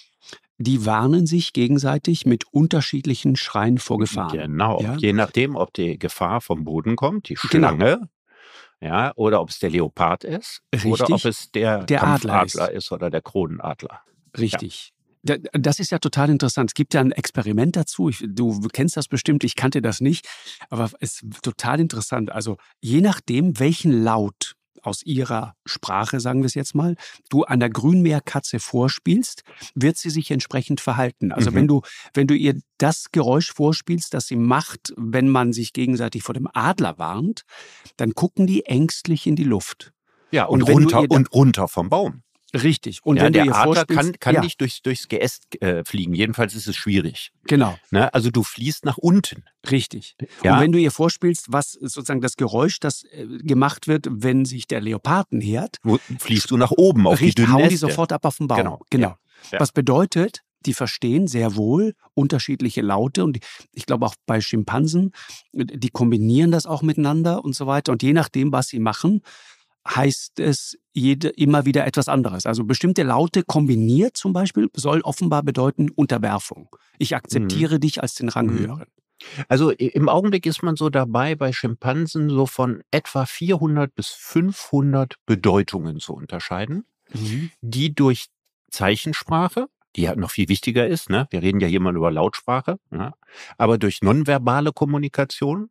[0.57, 4.37] die warnen sich gegenseitig mit unterschiedlichen Schreien vor Gefahren.
[4.37, 4.95] Genau, ja?
[4.97, 7.69] je nachdem, ob die Gefahr vom Boden kommt, die genau.
[7.69, 8.09] Schlange,
[8.79, 8.93] genau.
[8.93, 10.91] ja, oder ob es der Leopard ist, Richtig.
[10.91, 12.55] oder ob es der, der Adler ist.
[12.55, 12.91] ist.
[12.91, 14.01] oder der Kronenadler.
[14.37, 14.89] Richtig.
[14.89, 14.93] Ja.
[15.51, 16.69] Das ist ja total interessant.
[16.69, 18.07] Es gibt ja ein Experiment dazu.
[18.07, 20.25] Ich, du kennst das bestimmt, ich kannte das nicht.
[20.69, 22.31] Aber es ist total interessant.
[22.31, 24.55] Also je nachdem, welchen Laut
[24.87, 26.95] aus ihrer Sprache, sagen wir es jetzt mal,
[27.29, 29.43] du einer Grünmeerkatze vorspielst,
[29.75, 31.31] wird sie sich entsprechend verhalten.
[31.31, 31.55] Also mhm.
[31.55, 31.81] wenn du,
[32.13, 36.47] wenn du ihr das Geräusch vorspielst, das sie macht, wenn man sich gegenseitig vor dem
[36.53, 37.43] Adler warnt,
[37.97, 39.91] dann gucken die ängstlich in die Luft.
[40.31, 42.23] Ja, und, und runter, und runter vom Baum.
[42.53, 43.03] Richtig.
[43.03, 44.41] Und ja, wenn der Adler kann, kann ja.
[44.41, 46.13] nicht durchs, durchs Geäst äh, fliegen.
[46.13, 47.31] Jedenfalls ist es schwierig.
[47.43, 47.77] Genau.
[47.91, 48.13] Ne?
[48.13, 49.43] Also du fließt nach unten.
[49.69, 50.15] Richtig.
[50.43, 50.55] Ja.
[50.55, 54.65] Und wenn du ihr vorspielst, was sozusagen das Geräusch, das äh, gemacht wird, wenn sich
[54.67, 58.13] der Leopard nähert, Wo, fließt du nach oben auf richtig, die dünnen hauen die sofort
[58.13, 58.57] ab auf den Baum.
[58.57, 58.81] Genau.
[58.89, 59.17] genau.
[59.51, 63.39] Was bedeutet, die verstehen sehr wohl unterschiedliche Laute und
[63.73, 65.11] ich glaube auch bei Schimpansen,
[65.53, 67.91] die kombinieren das auch miteinander und so weiter.
[67.91, 69.21] Und je nachdem, was sie machen,
[69.87, 72.45] heißt es jede, immer wieder etwas anderes.
[72.45, 76.69] Also bestimmte Laute kombiniert zum Beispiel soll offenbar bedeuten Unterwerfung.
[76.97, 77.79] Ich akzeptiere mhm.
[77.81, 78.87] dich als den Ranghöheren.
[78.87, 79.43] Mhm.
[79.47, 85.15] Also im Augenblick ist man so dabei, bei Schimpansen so von etwa 400 bis 500
[85.25, 87.49] Bedeutungen zu unterscheiden, mhm.
[87.61, 88.27] die durch
[88.69, 91.27] Zeichensprache, die ja noch viel wichtiger ist, ne?
[91.31, 93.13] wir reden ja hier mal über Lautsprache, ja?
[93.57, 95.69] aber durch nonverbale Kommunikation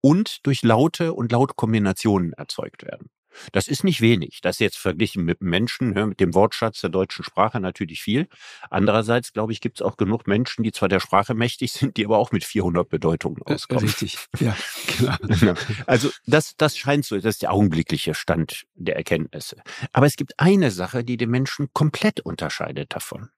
[0.00, 3.08] und durch Laute und Lautkombinationen erzeugt werden.
[3.52, 4.40] Das ist nicht wenig.
[4.42, 8.28] Das ist jetzt verglichen mit Menschen, ja, mit dem Wortschatz der deutschen Sprache natürlich viel.
[8.70, 12.04] Andererseits, glaube ich, gibt es auch genug Menschen, die zwar der Sprache mächtig sind, die
[12.04, 13.84] aber auch mit 400 Bedeutungen äh, auskommen.
[13.84, 14.56] Richtig, ja,
[14.86, 15.18] klar.
[15.86, 19.56] Also das, das scheint so, das ist der augenblickliche Stand der Erkenntnisse.
[19.92, 23.30] Aber es gibt eine Sache, die den Menschen komplett unterscheidet davon.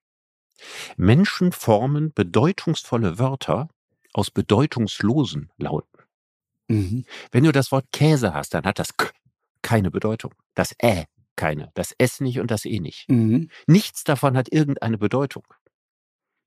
[0.96, 3.68] Menschen formen bedeutungsvolle Wörter
[4.12, 5.98] aus bedeutungslosen Lauten.
[6.68, 7.04] Mhm.
[7.30, 9.10] Wenn du das Wort Käse hast, dann hat das K
[9.66, 10.32] keine Bedeutung.
[10.54, 13.08] Das Ä keine, das S nicht und das E nicht.
[13.08, 13.50] Mhm.
[13.66, 15.44] Nichts davon hat irgendeine Bedeutung.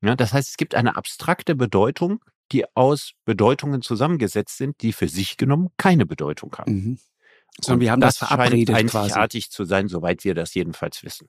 [0.02, 5.10] Ja, das heißt, es gibt eine abstrakte Bedeutung, die aus Bedeutungen zusammengesetzt sind, die für
[5.10, 6.74] sich genommen keine Bedeutung haben.
[6.74, 7.00] Mhm.
[7.62, 9.56] Sondern wir haben das, das verabredet scheint einzigartig quasi.
[9.56, 11.28] zu sein, soweit wir das jedenfalls wissen.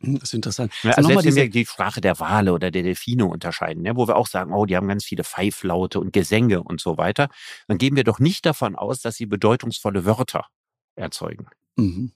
[0.00, 0.72] Hm, das ist interessant.
[0.82, 4.08] Ja, also selbst wenn wir die Sprache der Wale oder der Delfine unterscheiden, ja, wo
[4.08, 7.28] wir auch sagen, oh, die haben ganz viele Pfeiflaute und Gesänge und so weiter,
[7.68, 10.46] dann gehen wir doch nicht davon aus, dass sie bedeutungsvolle Wörter
[11.00, 11.46] erzeugen.
[11.76, 12.12] Mhm.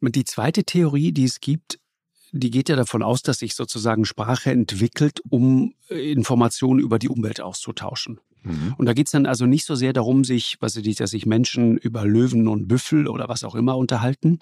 [0.00, 1.78] Die zweite Theorie, die es gibt,
[2.32, 7.08] die geht ja davon aus, dass sich sozusagen Sprache entwickelt, um äh, Informationen über die
[7.08, 8.20] Umwelt auszutauschen.
[8.42, 8.74] Mhm.
[8.76, 11.26] Und da geht es dann also nicht so sehr darum, sich, was ich, dass sich
[11.26, 14.40] Menschen über Löwen und Büffel oder was auch immer unterhalten,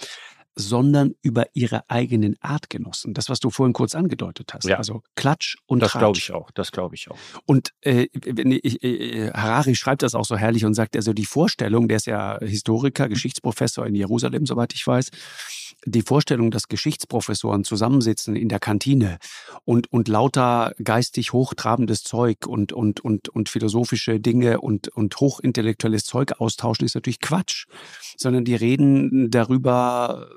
[0.55, 3.15] sondern über ihre eigenen Artgenossen.
[3.15, 4.65] Das, was du vorhin kurz angedeutet hast.
[4.65, 4.77] Ja.
[4.77, 6.51] Also Klatsch und Das glaube ich auch.
[6.51, 7.17] Das glaube ich auch.
[7.47, 11.89] Und äh, ich, äh, Harari schreibt das auch so herrlich und sagt, also die Vorstellung,
[11.89, 15.11] der ist ja Historiker, Geschichtsprofessor in Jerusalem, soweit ich weiß,
[15.85, 19.19] die Vorstellung, dass Geschichtsprofessoren zusammensitzen in der Kantine
[19.65, 26.05] und, und lauter geistig hochtrabendes Zeug und, und, und, und philosophische Dinge und, und hochintellektuelles
[26.05, 27.67] Zeug austauschen, ist natürlich Quatsch.
[28.17, 30.29] Sondern die reden darüber,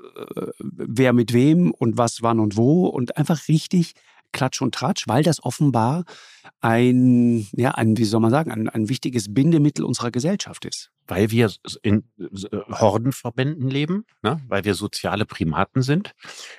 [0.58, 3.94] wer mit wem und was, wann und wo und einfach richtig
[4.32, 6.04] Klatsch und Tratsch, weil das offenbar
[6.60, 10.90] ein, ja, ein, wie soll man sagen, ein, ein wichtiges Bindemittel unserer Gesellschaft ist.
[11.06, 11.50] Weil wir
[11.82, 14.40] in äh, Hordenverbänden leben, ne?
[14.48, 16.14] weil wir soziale Primaten sind,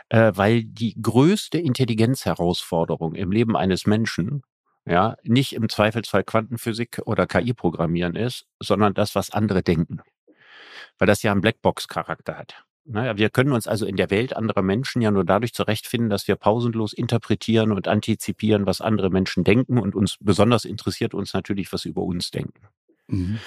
[0.10, 4.42] äh, weil die größte Intelligenzherausforderung im Leben eines Menschen
[4.86, 10.00] ja nicht im Zweifelsfall Quantenphysik oder KI-Programmieren ist, sondern das, was andere denken.
[10.98, 12.64] Weil das ja einen Blackbox-Charakter hat.
[12.90, 16.28] Naja, wir können uns also in der Welt anderer Menschen ja nur dadurch zurechtfinden, dass
[16.28, 19.78] wir pausenlos interpretieren und antizipieren, was andere Menschen denken.
[19.78, 22.68] Und uns besonders interessiert uns natürlich, was sie über uns denken.
[23.08, 23.40] Mhm.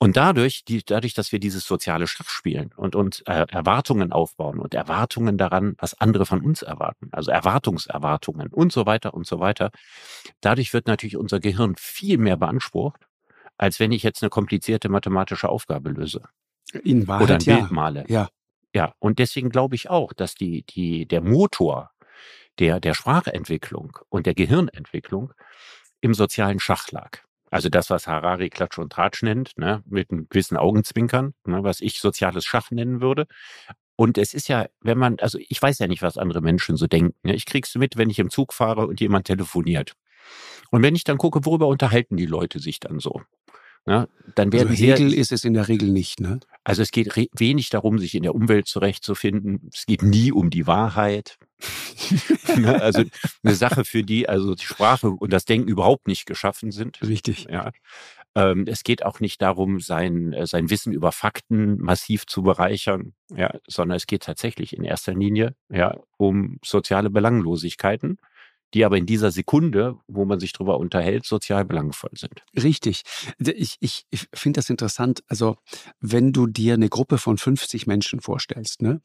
[0.00, 4.60] Und dadurch, die, dadurch, dass wir dieses soziale Schach spielen und uns äh, Erwartungen aufbauen
[4.60, 9.40] und Erwartungen daran, was andere von uns erwarten, also Erwartungserwartungen und so weiter und so
[9.40, 9.72] weiter,
[10.40, 13.08] dadurch wird natürlich unser Gehirn viel mehr beansprucht,
[13.56, 16.22] als wenn ich jetzt eine komplizierte mathematische Aufgabe löse
[16.84, 17.56] In Wahrheit oder ein ja.
[17.56, 18.04] Bild male.
[18.06, 18.28] Ja,
[18.74, 21.90] Ja, und deswegen glaube ich auch, dass die, die, der Motor
[22.58, 25.32] der, der Sprachentwicklung und der Gehirnentwicklung
[26.00, 27.20] im sozialen Schach lag.
[27.50, 31.80] Also das, was Harari Klatsch und Tratsch nennt, ne, mit einem gewissen Augenzwinkern, ne, was
[31.80, 33.26] ich soziales Schach nennen würde.
[33.96, 36.86] Und es ist ja, wenn man, also ich weiß ja nicht, was andere Menschen so
[36.86, 37.16] denken.
[37.22, 37.34] Ne?
[37.34, 39.94] Ich krieg's mit, wenn ich im Zug fahre und jemand telefoniert.
[40.70, 43.22] Und wenn ich dann gucke, worüber unterhalten die Leute sich dann so?
[43.88, 44.06] Ne?
[44.34, 46.40] Dann also werden sehr, Hegel ist es in der Regel nicht, ne?
[46.62, 49.70] also es geht wenig darum, sich in der Umwelt zurechtzufinden.
[49.72, 51.38] Es geht nie um die Wahrheit.
[52.56, 53.04] Ne, also
[53.42, 57.00] eine Sache, für die also die Sprache und das Denken überhaupt nicht geschaffen sind.
[57.02, 57.46] Richtig.
[57.50, 57.72] Ja.
[58.34, 63.12] Ähm, es geht auch nicht darum, sein, äh, sein Wissen über Fakten massiv zu bereichern,
[63.34, 68.18] ja, sondern es geht tatsächlich in erster Linie ja, um soziale Belanglosigkeiten,
[68.74, 72.42] die aber in dieser Sekunde, wo man sich drüber unterhält, sozial belangvoll sind.
[72.54, 73.02] Richtig.
[73.38, 75.22] Ich, ich, ich finde das interessant.
[75.28, 75.56] Also,
[76.00, 79.00] wenn du dir eine Gruppe von 50 Menschen vorstellst, ne,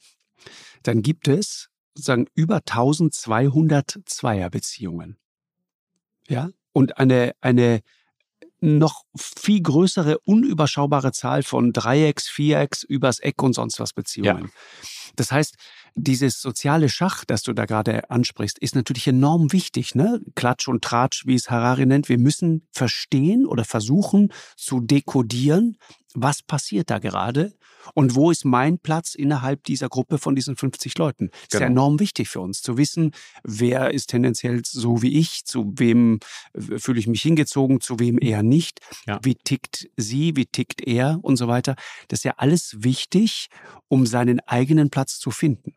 [0.84, 5.18] dann gibt es sozusagen über 1200 Zweierbeziehungen.
[6.28, 7.82] Ja, und eine, eine
[8.64, 14.52] noch viel größere, unüberschaubare Zahl von Dreiecks, Vierecks, übers Eck und sonst was Beziehungen.
[15.16, 15.58] Das heißt,
[15.96, 19.96] dieses soziale Schach, das du da gerade ansprichst, ist natürlich enorm wichtig.
[19.96, 20.22] Ne?
[20.36, 22.10] Klatsch und Tratsch, wie es Harari nennt.
[22.10, 25.78] Wir müssen verstehen oder versuchen zu dekodieren,
[26.16, 27.54] was passiert da gerade
[27.94, 31.30] und wo ist mein Platz innerhalb dieser Gruppe von diesen 50 Leuten.
[31.32, 31.72] Das ist ja Genau.
[31.84, 33.12] enorm wichtig für uns, zu wissen,
[33.44, 36.20] wer ist tendenziell so wie ich, zu wem
[36.54, 39.20] äh, fühle ich mich hingezogen, zu wem eher nicht, Ja.
[39.24, 41.76] wie tickt sie, wie tickt er und so weiter.
[42.08, 43.48] Das ist ja alles wichtig,
[43.88, 45.74] um seinen eigenen Platz zu finden.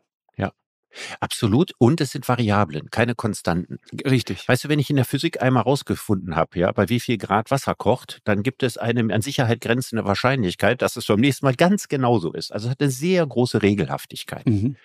[1.21, 1.73] Absolut.
[1.79, 3.79] Und es sind Variablen, keine Konstanten.
[4.05, 4.49] Richtig.
[4.49, 7.51] Weißt du, wenn ich in der Physik einmal rausgefunden habe, ja, bei wie viel Grad
[7.51, 11.55] Wasser kocht, dann gibt es eine an Sicherheit grenzende Wahrscheinlichkeit, dass es beim nächsten Mal
[11.55, 12.53] ganz genauso ist.
[12.53, 14.47] Also es hat eine sehr große Regelhaftigkeit.
[14.47, 14.77] Mhm.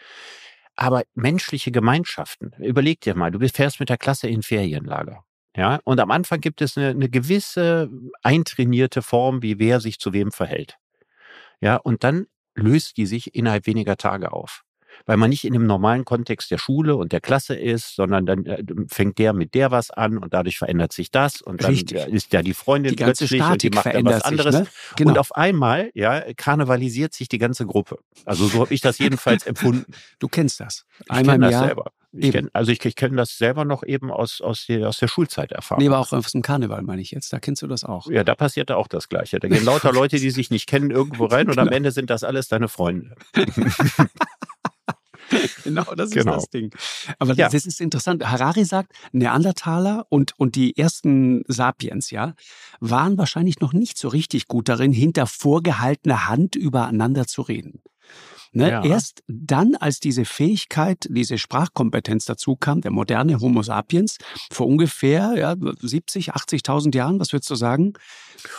[0.75, 5.23] Aber menschliche Gemeinschaften, überleg dir mal, du fährst mit der Klasse in Ferienlager.
[5.55, 7.89] Ja, und am Anfang gibt es eine, eine gewisse
[8.23, 10.77] eintrainierte Form, wie wer sich zu wem verhält.
[11.59, 14.63] Ja, und dann löst die sich innerhalb weniger Tage auf.
[15.05, 18.45] Weil man nicht in dem normalen Kontext der Schule und der Klasse ist, sondern dann
[18.45, 21.97] äh, fängt der mit der was an und dadurch verändert sich das und dann Richtig.
[21.97, 24.55] äh, ist ja die Freundin Die ganze plötzlich und die Statik macht dann was anderes.
[24.55, 24.63] sich.
[24.65, 24.71] Ne?
[24.97, 25.09] Genau.
[25.11, 27.99] Und auf einmal, ja, karnevalisiert sich die ganze Gruppe.
[28.25, 29.91] Also so habe ich das jedenfalls empfunden.
[30.19, 30.85] du kennst das.
[31.03, 31.65] Ich Einmal kenne im das Jahr.
[31.65, 31.91] selber.
[32.13, 35.07] Ich kenn, also ich, ich kenne das selber noch eben aus, aus, der, aus der
[35.07, 35.79] Schulzeit erfahren.
[35.81, 37.31] Nee, aber auch aus dem Karneval meine ich jetzt.
[37.31, 38.07] Da kennst du das auch.
[38.09, 39.39] ja, da passierte auch das Gleiche.
[39.39, 41.77] Da gehen lauter Leute, die sich nicht kennen, irgendwo rein und am Genau.
[41.77, 43.15] Ende sind das alles deine Freunde.
[45.63, 46.35] Genau, das Genau.
[46.35, 46.71] ist das Ding.
[47.19, 47.45] Aber Ja.
[47.45, 48.25] das, das ist interessant.
[48.25, 52.33] Harari sagt, Neandertaler und, und die ersten Sapiens, ja,
[52.79, 57.81] waren wahrscheinlich noch nicht so richtig gut darin, hinter vorgehaltener Hand übereinander zu reden.
[58.53, 58.69] Ne?
[58.69, 58.83] Ja.
[58.83, 64.17] Erst dann, als diese Fähigkeit, diese Sprachkompetenz dazu kam, der moderne Homo sapiens,
[64.51, 67.93] vor ungefähr ja, 70, 80.000 Jahren, was würdest du sagen?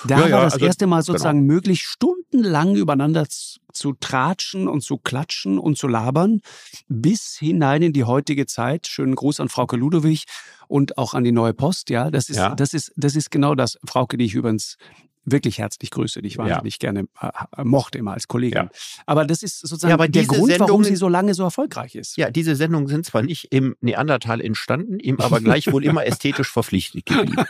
[0.07, 4.67] Da Ja, war ja, das also- erste Mal sozusagen möglich, stundenlang übereinander zu, zu tratschen
[4.69, 6.41] und zu klatschen und zu labern,
[6.89, 8.87] bis hinein in die heutige Zeit.
[8.87, 10.25] Schönen Gruß an Frauke Ludowig
[10.69, 11.91] und auch an die Neue Post.
[11.91, 12.55] Ja, das ist, Ja.
[12.55, 14.77] das ist, das ist genau das, Frauke, die ich übrigens
[15.25, 16.91] wirklich herzlich grüße, die ich wahnsinnig ja.
[16.91, 18.65] gerne äh, mochte immer als Kollegin.
[18.65, 18.71] Ja.
[19.07, 22.17] Aber das ist sozusagen ja, der Grund, Sendungen, warum sie so lange so erfolgreich ist.
[22.17, 27.07] Ja, diese Sendungen sind zwar nicht im Neandertal entstanden, ihm aber gleichwohl immer ästhetisch verpflichtet
[27.07, 27.45] geblieben.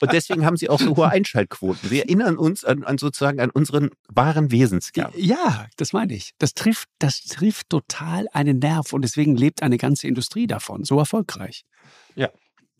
[0.00, 1.90] Und deswegen haben sie auch so hohe Einschaltquoten.
[1.90, 5.12] Wir erinnern uns an, an sozusagen an unseren wahren Wesenskern.
[5.16, 6.32] Ja, das meine ich.
[6.38, 10.98] Das trifft, das trifft total einen Nerv und deswegen lebt eine ganze Industrie davon, so
[10.98, 11.64] erfolgreich.
[12.14, 12.30] Ja.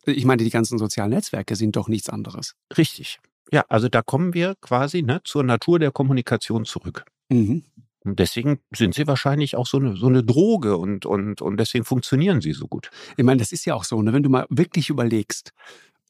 [0.07, 2.55] Ich meine, die ganzen sozialen Netzwerke sind doch nichts anderes.
[2.77, 3.19] Richtig.
[3.53, 7.05] Ja, also da kommen wir quasi ne, zur Natur der Kommunikation zurück.
[7.29, 7.65] Mhm.
[8.03, 11.85] Und deswegen sind sie wahrscheinlich auch so eine, so eine Droge und, und, und deswegen
[11.85, 12.91] funktionieren sie so gut.
[13.17, 14.13] Ich meine, das ist ja auch so, ne?
[14.13, 15.53] wenn du mal wirklich überlegst,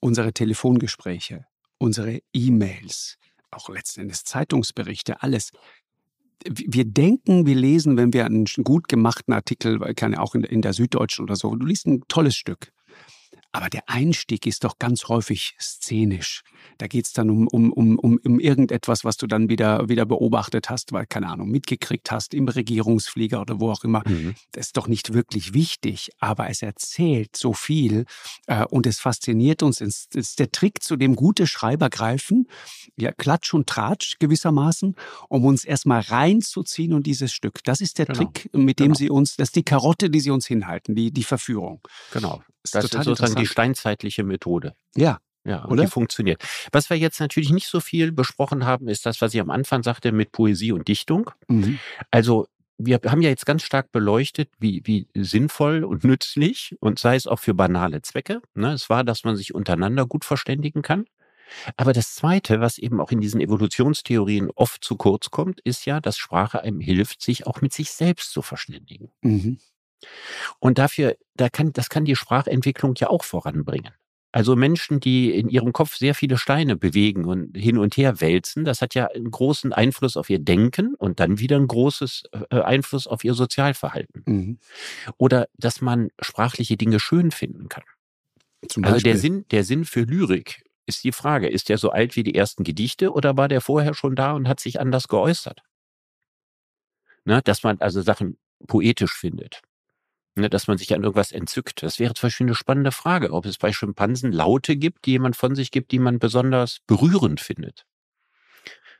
[0.00, 1.46] unsere Telefongespräche,
[1.78, 3.18] unsere E-Mails,
[3.50, 5.50] auch letztendlich Zeitungsberichte, alles.
[6.44, 10.62] Wir denken, wir lesen, wenn wir einen gut gemachten Artikel, kann ja auch in, in
[10.62, 12.72] der Süddeutschen oder so, du liest ein tolles Stück.
[13.52, 16.42] Aber der Einstieg ist doch ganz häufig szenisch.
[16.78, 20.70] Da geht's dann um, um, um, um, um irgendetwas, was du dann wieder, wieder beobachtet
[20.70, 24.02] hast, weil, keine Ahnung, mitgekriegt hast im Regierungsflieger oder wo auch immer.
[24.06, 24.34] Mhm.
[24.52, 28.04] Das ist doch nicht wirklich wichtig, aber es erzählt so viel
[28.46, 29.80] äh, und es fasziniert uns.
[29.80, 32.46] Es ist der Trick, zu dem gute Schreiber greifen,
[32.96, 34.94] ja, Klatsch und Tratsch gewissermaßen,
[35.28, 37.64] um uns erstmal reinzuziehen und dieses Stück.
[37.64, 38.18] Das ist der genau.
[38.18, 38.94] Trick, mit dem genau.
[38.98, 41.80] sie uns, das ist die Karotte, die sie uns hinhalten, die, die Verführung.
[42.12, 42.42] Genau.
[42.62, 44.74] Das, das ist sozusagen die steinzeitliche Methode.
[44.94, 45.18] Ja.
[45.42, 45.84] Ja, und Oder?
[45.84, 46.42] die funktioniert.
[46.70, 49.82] Was wir jetzt natürlich nicht so viel besprochen haben, ist das, was ich am Anfang
[49.82, 51.30] sagte mit Poesie und Dichtung.
[51.48, 51.78] Mhm.
[52.10, 52.46] Also
[52.76, 57.26] wir haben ja jetzt ganz stark beleuchtet, wie, wie sinnvoll und nützlich und sei es
[57.26, 58.40] auch für banale Zwecke.
[58.54, 61.04] Ne, es war, dass man sich untereinander gut verständigen kann.
[61.76, 66.00] Aber das Zweite, was eben auch in diesen Evolutionstheorien oft zu kurz kommt, ist ja,
[66.00, 69.10] dass Sprache einem hilft, sich auch mit sich selbst zu verständigen.
[69.22, 69.58] Mhm.
[70.58, 73.92] Und dafür, da kann, das kann die Sprachentwicklung ja auch voranbringen.
[74.32, 78.64] Also Menschen, die in ihrem Kopf sehr viele Steine bewegen und hin und her wälzen,
[78.64, 82.60] das hat ja einen großen Einfluss auf ihr Denken und dann wieder einen großes äh,
[82.60, 84.22] Einfluss auf ihr Sozialverhalten.
[84.26, 84.58] Mhm.
[85.16, 87.82] Oder dass man sprachliche Dinge schön finden kann.
[88.82, 92.22] Also der Sinn, der Sinn für Lyrik ist die Frage, ist der so alt wie
[92.22, 95.62] die ersten Gedichte oder war der vorher schon da und hat sich anders geäußert?
[97.24, 99.62] Ne, dass man also Sachen poetisch findet
[100.40, 101.82] ne, dass man sich an irgendwas entzückt.
[101.82, 105.36] Das wäre zum Beispiel eine spannende Frage, ob es bei Schimpansen Laute gibt, die jemand
[105.36, 107.84] von sich gibt, die man besonders berührend findet.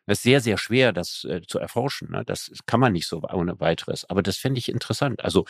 [0.07, 2.11] Das ist sehr, sehr schwer, das äh, zu erforschen.
[2.11, 2.25] Ne?
[2.27, 4.09] Das kann man nicht so ohne weiteres.
[4.11, 5.23] Aber das fände ich interessant.
[5.23, 5.45] Also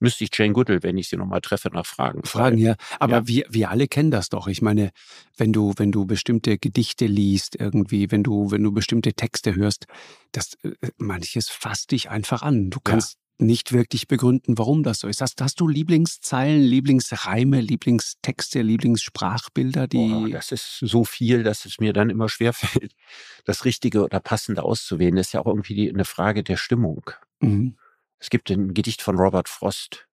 [0.00, 2.22] müsste ich Jane Goodall, wenn ich sie nochmal treffe, nach Fragen.
[2.24, 2.74] Fragen, ja.
[2.98, 3.26] Aber ja.
[3.26, 4.48] Wir, wir alle kennen das doch.
[4.48, 4.90] Ich meine,
[5.38, 9.86] wenn du, wenn du bestimmte Gedichte liest, irgendwie, wenn du, wenn du bestimmte Texte hörst,
[10.32, 12.68] das äh, manches fasst dich einfach an.
[12.68, 13.16] Du kannst
[13.46, 15.20] nicht wirklich begründen, warum das so ist.
[15.20, 20.12] Hast, hast du Lieblingszeilen, Lieblingsreime, Lieblingstexte, Lieblingssprachbilder, die.
[20.12, 22.94] Oh, das ist so viel, dass es mir dann immer schwerfällt,
[23.44, 25.16] das Richtige oder Passende auszuwählen.
[25.16, 27.10] Das ist ja auch irgendwie die, eine Frage der Stimmung.
[27.40, 27.76] Mhm.
[28.18, 30.06] Es gibt ein Gedicht von Robert Frost.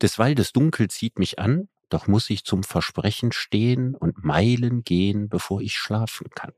[0.00, 5.28] Des Waldes Dunkel zieht mich an, doch muss ich zum Versprechen stehen und Meilen gehen,
[5.28, 6.52] bevor ich schlafen kann.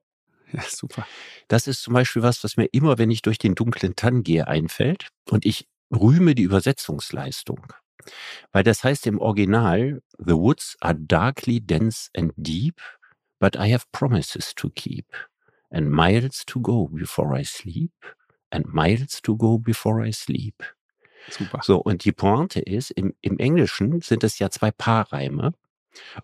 [0.52, 1.06] Ja, super.
[1.48, 4.46] Das ist zum Beispiel was, was mir immer, wenn ich durch den dunklen Tann gehe,
[4.46, 5.08] einfällt.
[5.28, 7.72] Und ich rühme die Übersetzungsleistung.
[8.52, 12.80] Weil das heißt im Original, The woods are darkly dense and deep,
[13.40, 15.06] but I have promises to keep,
[15.70, 17.92] and miles to go before I sleep,
[18.50, 20.62] and miles to go before I sleep.
[21.30, 21.60] Super.
[21.62, 25.52] So, und die Pointe ist, im, im Englischen sind es ja zwei Paarreime.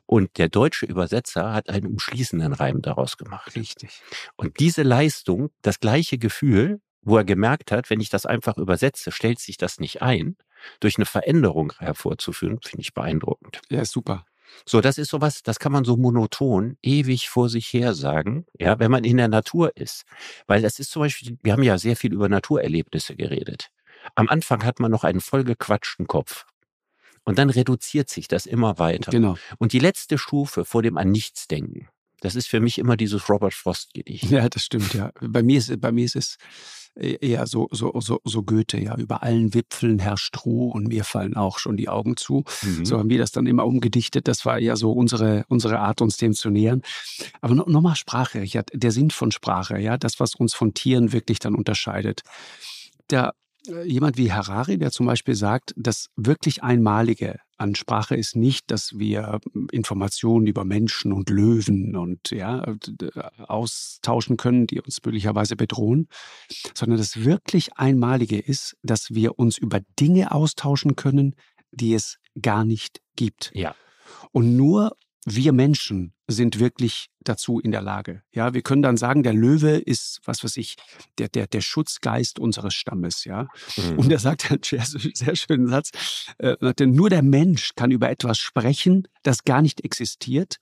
[0.04, 3.54] Und der deutsche Übersetzer hat einen umschließenden Reim daraus gemacht.
[3.54, 4.02] Richtig.
[4.36, 9.12] Und diese Leistung, das gleiche Gefühl, wo er gemerkt hat, wenn ich das einfach übersetze,
[9.12, 10.36] stellt sich das nicht ein,
[10.80, 13.60] durch eine Veränderung hervorzuführen, finde ich beeindruckend.
[13.70, 14.24] Ja, super.
[14.66, 18.78] So, das ist sowas, das kann man so monoton ewig vor sich her sagen, ja,
[18.78, 20.04] wenn man in der Natur ist.
[20.46, 23.70] Weil das ist zum Beispiel, wir haben ja sehr viel über Naturerlebnisse geredet.
[24.14, 26.46] Am Anfang hat man noch einen vollgequatschten Kopf.
[27.24, 29.10] Und dann reduziert sich das immer weiter.
[29.10, 29.36] Genau.
[29.58, 31.88] Und die letzte Stufe vor dem an nichts denken,
[32.20, 34.30] das ist für mich immer dieses Robert Frost Gedicht.
[34.30, 35.12] Ja, das stimmt, ja.
[35.20, 36.36] Bei mir ist, bei mir ist es
[36.94, 38.96] eher so, so, so, so Goethe, ja.
[38.96, 42.44] Über allen Wipfeln herrscht Ruhe und mir fallen auch schon die Augen zu.
[42.62, 42.84] Mhm.
[42.84, 44.28] So haben wir das dann immer umgedichtet.
[44.28, 46.82] Das war ja so unsere, unsere Art, uns dem zu nähern.
[47.40, 48.70] Aber no, nochmal Sprache, Richard.
[48.74, 49.96] Der Sinn von Sprache, ja.
[49.96, 52.22] Das, was uns von Tieren wirklich dann unterscheidet.
[53.10, 53.34] Der
[53.68, 58.70] äh, jemand wie Harari, der zum Beispiel sagt, das wirklich Einmalige an Sprache ist nicht,
[58.70, 59.40] dass wir
[59.70, 62.74] Informationen über Menschen und Löwen und ja,
[63.38, 66.08] austauschen können, die uns möglicherweise bedrohen,
[66.74, 71.36] sondern das wirklich Einmalige ist, dass wir uns über Dinge austauschen können,
[71.70, 73.50] die es gar nicht gibt.
[73.54, 73.74] Ja.
[74.32, 74.96] Und nur
[75.26, 78.22] wir Menschen sind wirklich dazu in der Lage.
[78.32, 80.76] Ja, wir können dann sagen, der Löwe ist, was weiß ich,
[81.18, 83.48] der, der, der Schutzgeist unseres Stammes, ja.
[83.76, 83.98] Mhm.
[83.98, 85.90] Und er sagt einen sehr, sehr schönen Satz,
[86.38, 90.56] äh, denn nur der Mensch kann über etwas sprechen, das gar nicht existiert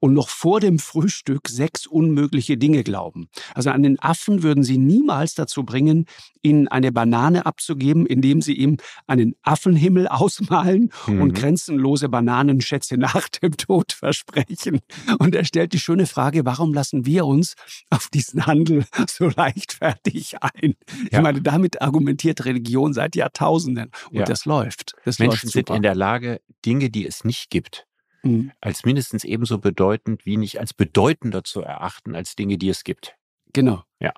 [0.00, 3.28] und noch vor dem Frühstück sechs unmögliche Dinge glauben.
[3.54, 6.06] Also an den Affen würden sie niemals dazu bringen,
[6.42, 11.22] ihnen eine Banane abzugeben, indem sie ihm einen Affenhimmel ausmalen mhm.
[11.22, 14.80] und grenzenlose Bananenschätze nach dem Tod versprechen.
[15.18, 17.54] Und er stellt die schöne Frage, warum lassen wir uns
[17.90, 20.74] auf diesen Handel so leichtfertig ein?
[21.10, 21.18] Ja.
[21.18, 24.24] Ich meine, damit argumentiert Religion seit Jahrtausenden und ja.
[24.24, 24.94] das läuft.
[25.04, 27.86] Das Menschen läuft sind in der Lage, Dinge, die es nicht gibt,
[28.22, 28.52] mhm.
[28.60, 33.16] als mindestens ebenso bedeutend wie nicht als bedeutender zu erachten als Dinge, die es gibt.
[33.52, 33.82] Genau.
[34.00, 34.12] Ja.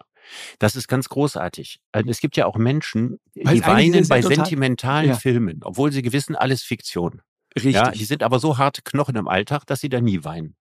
[0.59, 1.81] Das ist ganz großartig.
[1.93, 5.17] Also es gibt ja auch Menschen, die weinen bei sentimentalen ja.
[5.17, 7.21] Filmen, obwohl sie gewissen, alles Fiktion.
[7.55, 7.75] Richtig.
[7.75, 10.57] Ja, die sind aber so harte Knochen im Alltag, dass sie da nie weinen.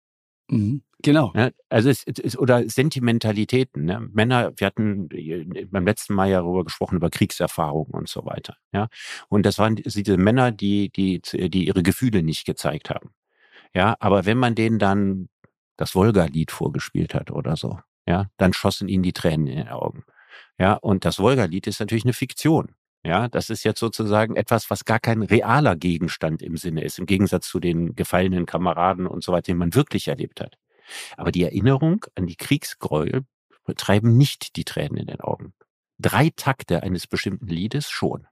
[0.51, 0.83] Mhm.
[1.01, 1.33] Genau.
[1.37, 3.85] Ja, also es, es, oder Sentimentalitäten.
[3.85, 4.09] Ne?
[4.13, 5.09] Männer, wir hatten
[5.71, 8.57] beim letzten Mal ja darüber gesprochen, über Kriegserfahrungen und so weiter.
[8.73, 8.89] Ja.
[9.29, 13.11] Und das waren diese Männer, die, die, die ihre Gefühle nicht gezeigt haben.
[13.75, 15.29] Ja, aber wenn man denen dann
[15.77, 20.05] das Wolga-Lied vorgespielt hat oder so, ja, dann schossen ihnen die Tränen in den Augen.
[20.59, 22.73] Ja, und das Wolga-Lied ist natürlich eine Fiktion.
[23.05, 27.07] Ja, das ist jetzt sozusagen etwas, was gar kein realer Gegenstand im Sinne ist, im
[27.07, 30.57] Gegensatz zu den gefallenen Kameraden und so weiter, den man wirklich erlebt hat.
[31.17, 33.23] Aber die Erinnerung an die Kriegsgräuel
[33.77, 35.53] treiben nicht die Tränen in den Augen.
[35.99, 38.27] Drei Takte eines bestimmten Liedes schon.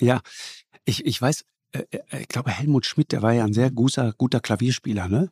[0.00, 0.20] Ja,
[0.84, 4.12] ich, ich weiß, äh, äh ich glaube, Helmut Schmidt, der war ja ein sehr guter,
[4.16, 5.30] guter Klavierspieler, ne?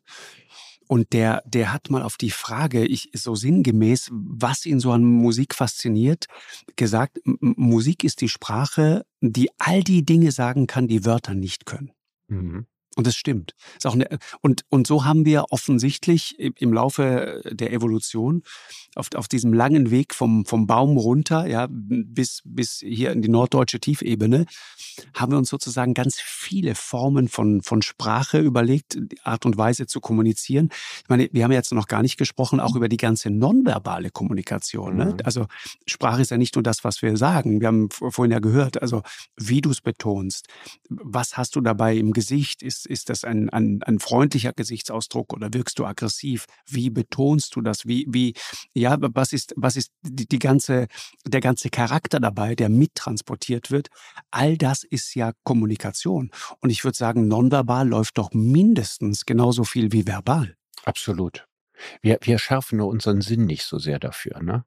[0.88, 5.04] Und der, der hat mal auf die Frage, ich so sinngemäß, was ihn so an
[5.04, 6.26] Musik fasziniert,
[6.76, 11.92] gesagt, Musik ist die Sprache, die all die Dinge sagen kann, die Wörter nicht können.
[12.28, 12.66] Mhm.
[12.96, 13.54] Und das stimmt.
[13.76, 14.08] Ist auch eine,
[14.40, 18.42] und, und so haben wir offensichtlich im Laufe der Evolution
[18.96, 23.28] auf, auf diesem langen Weg vom, vom Baum runter, ja, bis, bis hier in die
[23.28, 24.46] norddeutsche Tiefebene,
[25.14, 29.86] haben wir uns sozusagen ganz viele Formen von, von Sprache überlegt, die Art und Weise
[29.86, 30.70] zu kommunizieren.
[31.02, 34.96] Ich meine, wir haben jetzt noch gar nicht gesprochen, auch über die ganze nonverbale Kommunikation.
[34.96, 35.04] Ne?
[35.06, 35.16] Mhm.
[35.22, 35.46] Also
[35.86, 37.60] Sprache ist ja nicht nur das, was wir sagen.
[37.60, 39.02] Wir haben vorhin ja gehört, also
[39.36, 40.46] wie du es betonst.
[40.88, 42.62] Was hast du dabei im Gesicht?
[42.62, 46.46] Ist, ist das ein, ein, ein freundlicher Gesichtsausdruck oder wirkst du aggressiv?
[46.66, 47.86] Wie betonst du das?
[47.86, 48.34] Wie, wie,
[48.72, 50.86] ja, was ist, was ist die, die ganze,
[51.26, 53.88] der ganze Charakter dabei, der mittransportiert wird?
[54.30, 56.30] All das ist ja Kommunikation.
[56.60, 60.56] Und ich würde sagen, nonverbal läuft doch mindestens genauso viel wie verbal.
[60.84, 61.46] Absolut.
[62.00, 64.64] Wir, wir schärfen nur unseren Sinn nicht so sehr dafür, ne?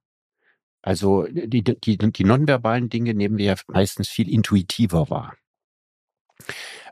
[0.81, 5.35] Also die, die, die nonverbalen Dinge nehmen wir ja meistens viel intuitiver wahr.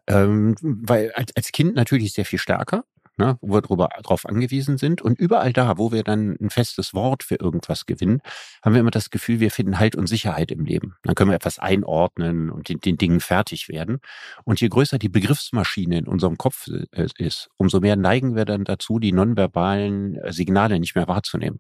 [0.08, 2.84] Ähm, weil als, als Kind natürlich sehr viel stärker,
[3.18, 5.02] ne, wo wir drüber, drauf angewiesen sind.
[5.02, 8.22] Und überall da, wo wir dann ein festes Wort für irgendwas gewinnen,
[8.64, 10.96] haben wir immer das Gefühl, wir finden Halt und Sicherheit im Leben.
[11.04, 14.00] Dann können wir etwas einordnen und den, den Dingen fertig werden.
[14.46, 18.64] Und je größer die Begriffsmaschine in unserem Kopf äh, ist, umso mehr neigen wir dann
[18.64, 21.60] dazu, die nonverbalen äh, Signale nicht mehr wahrzunehmen.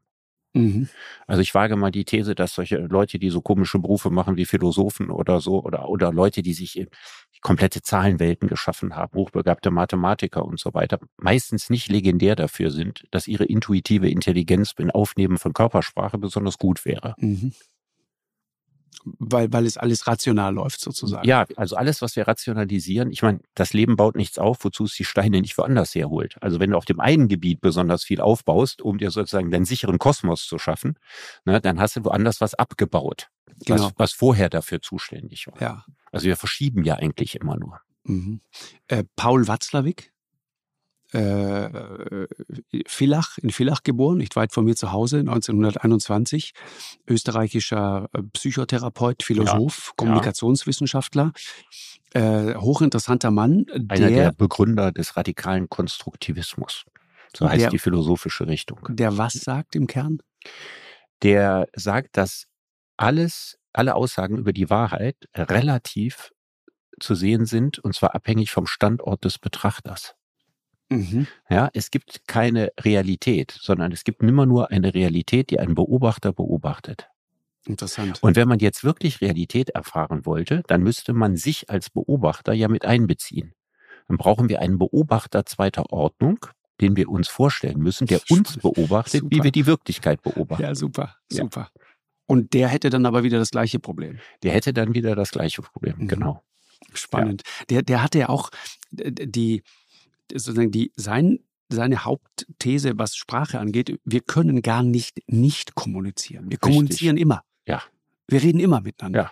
[0.53, 0.89] Mhm.
[1.27, 4.45] Also ich wage mal die These, dass solche Leute, die so komische Berufe machen wie
[4.45, 6.87] Philosophen oder so, oder, oder Leute, die sich
[7.41, 13.27] komplette Zahlenwelten geschaffen haben, hochbegabte Mathematiker und so weiter, meistens nicht legendär dafür sind, dass
[13.27, 17.15] ihre intuitive Intelligenz beim Aufnehmen von Körpersprache besonders gut wäre.
[17.17, 17.53] Mhm
[19.03, 21.27] weil, weil es alles rational läuft sozusagen.
[21.27, 24.93] Ja, also alles, was wir rationalisieren, ich meine, das Leben baut nichts auf, wozu es
[24.95, 26.37] die Steine nicht woanders herholt.
[26.41, 29.99] Also wenn du auf dem einen Gebiet besonders viel aufbaust, um dir sozusagen deinen sicheren
[29.99, 30.97] Kosmos zu schaffen,
[31.45, 33.29] ne, dann hast du woanders was abgebaut,
[33.65, 33.85] genau.
[33.85, 35.61] was, was vorher dafür zuständig war.
[35.61, 35.85] Ja.
[36.11, 37.81] Also wir verschieben ja eigentlich immer nur.
[38.03, 38.41] Mhm.
[38.87, 40.13] Äh, Paul Watzlawick,
[41.13, 42.27] äh,
[42.85, 46.51] Villach, in Villach geboren, nicht weit von mir zu Hause, 1921.
[47.07, 51.31] Österreichischer äh, Psychotherapeut, Philosoph, ja, Kommunikationswissenschaftler.
[52.13, 53.65] Äh, hochinteressanter Mann.
[53.87, 56.85] Einer der, Begründer des radikalen Konstruktivismus.
[57.35, 58.79] So heißt der, die philosophische Richtung.
[58.89, 60.19] Der was sagt im Kern?
[61.23, 62.47] Der sagt, dass
[62.97, 66.31] alles, alle Aussagen über die Wahrheit relativ
[66.99, 70.16] zu sehen sind, und zwar abhängig vom Standort des Betrachters.
[70.89, 71.27] Mhm.
[71.49, 76.31] Ja, es gibt keine Realität, sondern es gibt immer nur eine Realität, die ein Beobachter
[76.31, 77.09] beobachtet.
[77.65, 78.23] Interessant.
[78.23, 82.69] Und wenn man jetzt wirklich Realität erfahren wollte, dann müsste man sich als Beobachter ja
[82.69, 83.53] mit einbeziehen.
[84.07, 86.39] Dann brauchen wir einen Beobachter zweiter Ordnung,
[86.79, 89.35] den wir uns vorstellen müssen, der uns beobachtet, super.
[89.35, 90.63] wie wir die Wirklichkeit beobachten.
[90.63, 91.69] Ja, super, super.
[91.75, 91.81] Ja.
[92.27, 94.19] Und der hätte dann aber wieder das gleiche Problem.
[94.43, 96.07] Der hätte dann wieder das gleiche Problem, mhm.
[96.07, 96.43] genau.
[96.93, 97.43] Spannend.
[97.45, 97.65] Ja.
[97.69, 98.49] Der, der hatte ja auch
[98.91, 99.63] die,
[100.31, 106.49] sozusagen die, sein seine Hauptthese, was Sprache angeht, wir können gar nicht nicht kommunizieren.
[106.49, 107.43] Wir kommunizieren immer.
[107.67, 107.83] Ja.
[108.27, 109.21] Wir reden immer miteinander.
[109.23, 109.31] Ja.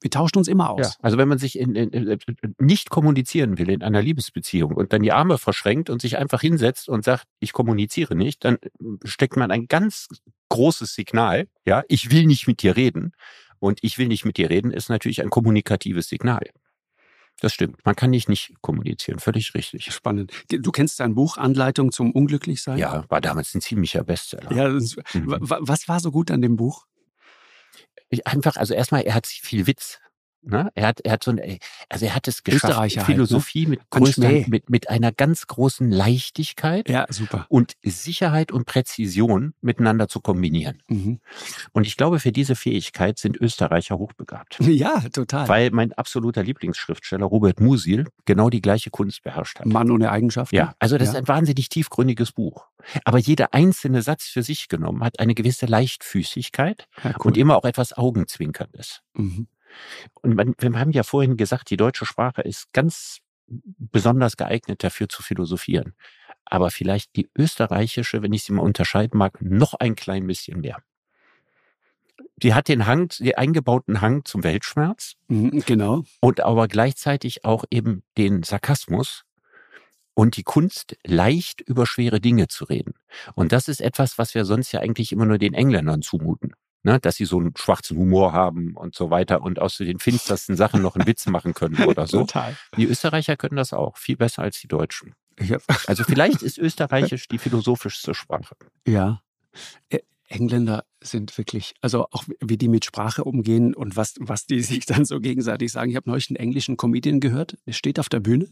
[0.00, 0.80] Wir tauschen uns immer aus.
[0.80, 2.18] Ja, also wenn man sich in, in, in,
[2.58, 6.90] nicht kommunizieren will in einer Liebesbeziehung und dann die Arme verschränkt und sich einfach hinsetzt
[6.90, 8.58] und sagt, ich kommuniziere nicht, dann
[9.04, 10.08] steckt man ein ganz
[10.50, 13.12] großes Signal, ja, ich will nicht mit dir reden.
[13.60, 16.50] Und ich will nicht mit dir reden, ist natürlich ein kommunikatives Signal.
[17.40, 17.84] Das stimmt.
[17.84, 19.18] Man kann nicht nicht kommunizieren.
[19.18, 19.92] Völlig richtig.
[19.92, 20.32] Spannend.
[20.48, 22.78] Du kennst sein Buch Anleitung zum Unglücklichsein?
[22.78, 24.52] Ja, war damals ein ziemlicher Bestseller.
[24.52, 25.36] Ja, Mhm.
[25.40, 26.86] Was war so gut an dem Buch?
[28.24, 29.98] Einfach, also erstmal, er hat viel Witz.
[30.46, 30.70] Ne?
[30.74, 31.40] Er hat, er hat so ein,
[31.88, 33.14] also er hat es geschafft, Österreicher halt, ne?
[33.14, 37.46] Philosophie mit, größter, mit, mit einer ganz großen Leichtigkeit Ja, super.
[37.48, 40.82] und Sicherheit und Präzision miteinander zu kombinieren.
[40.88, 41.20] Mhm.
[41.72, 44.58] Und ich glaube, für diese Fähigkeit sind Österreicher hochbegabt.
[44.74, 45.48] Ja, total.
[45.48, 49.66] Weil mein absoluter Lieblingsschriftsteller Robert Musil genau die gleiche Kunst beherrscht hat.
[49.66, 50.56] Mann ohne Eigenschaften.
[50.56, 51.12] Ja, also das Ja.
[51.12, 52.66] ist ein wahnsinnig tiefgründiges Buch.
[53.04, 57.26] Aber jeder einzelne Satz für sich genommen hat eine gewisse Leichtfüßigkeit Ja, cool.
[57.28, 59.00] und immer auch etwas Augenzwinkerndes.
[59.14, 59.46] Mhm.
[60.22, 65.08] Und man, wir haben ja vorhin gesagt, die deutsche Sprache ist ganz besonders geeignet dafür
[65.08, 65.94] zu philosophieren.
[66.44, 70.82] Aber vielleicht die österreichische, wenn ich sie mal unterscheiden mag, noch ein klein bisschen mehr.
[72.36, 76.04] Die hat den Hang, den eingebauten Hang zum Weltschmerz Mhm, Genau.
[76.20, 79.24] und aber gleichzeitig auch eben den Sarkasmus
[80.14, 82.94] und die Kunst, leicht über schwere Dinge zu reden.
[83.34, 86.54] Und das ist etwas, was wir sonst ja eigentlich immer nur den Engländern zumuten.
[86.86, 90.54] Ne, dass sie so einen schwarzen Humor haben und so weiter und aus den finstersten
[90.54, 92.20] Sachen noch einen Witz machen können oder so.
[92.20, 92.54] Total.
[92.76, 95.14] Die Österreicher können das auch, viel besser als die Deutschen.
[95.40, 98.54] Hab, Also vielleicht ist Österreichisch die philosophischste Sprache.
[98.86, 99.20] ja.
[100.26, 104.86] Engländer sind wirklich, also auch wie die mit Sprache umgehen und was, was die sich
[104.86, 105.90] dann so gegenseitig sagen.
[105.90, 108.48] Ich habe neulich einen englischen Comedian gehört, der steht auf der Bühne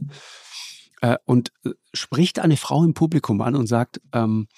[1.00, 4.48] äh, und äh, spricht eine Frau im Publikum an und sagt, ähm,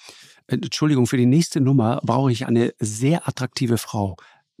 [0.47, 4.15] Entschuldigung, für die nächste Nummer brauche ich eine sehr attraktive Frau.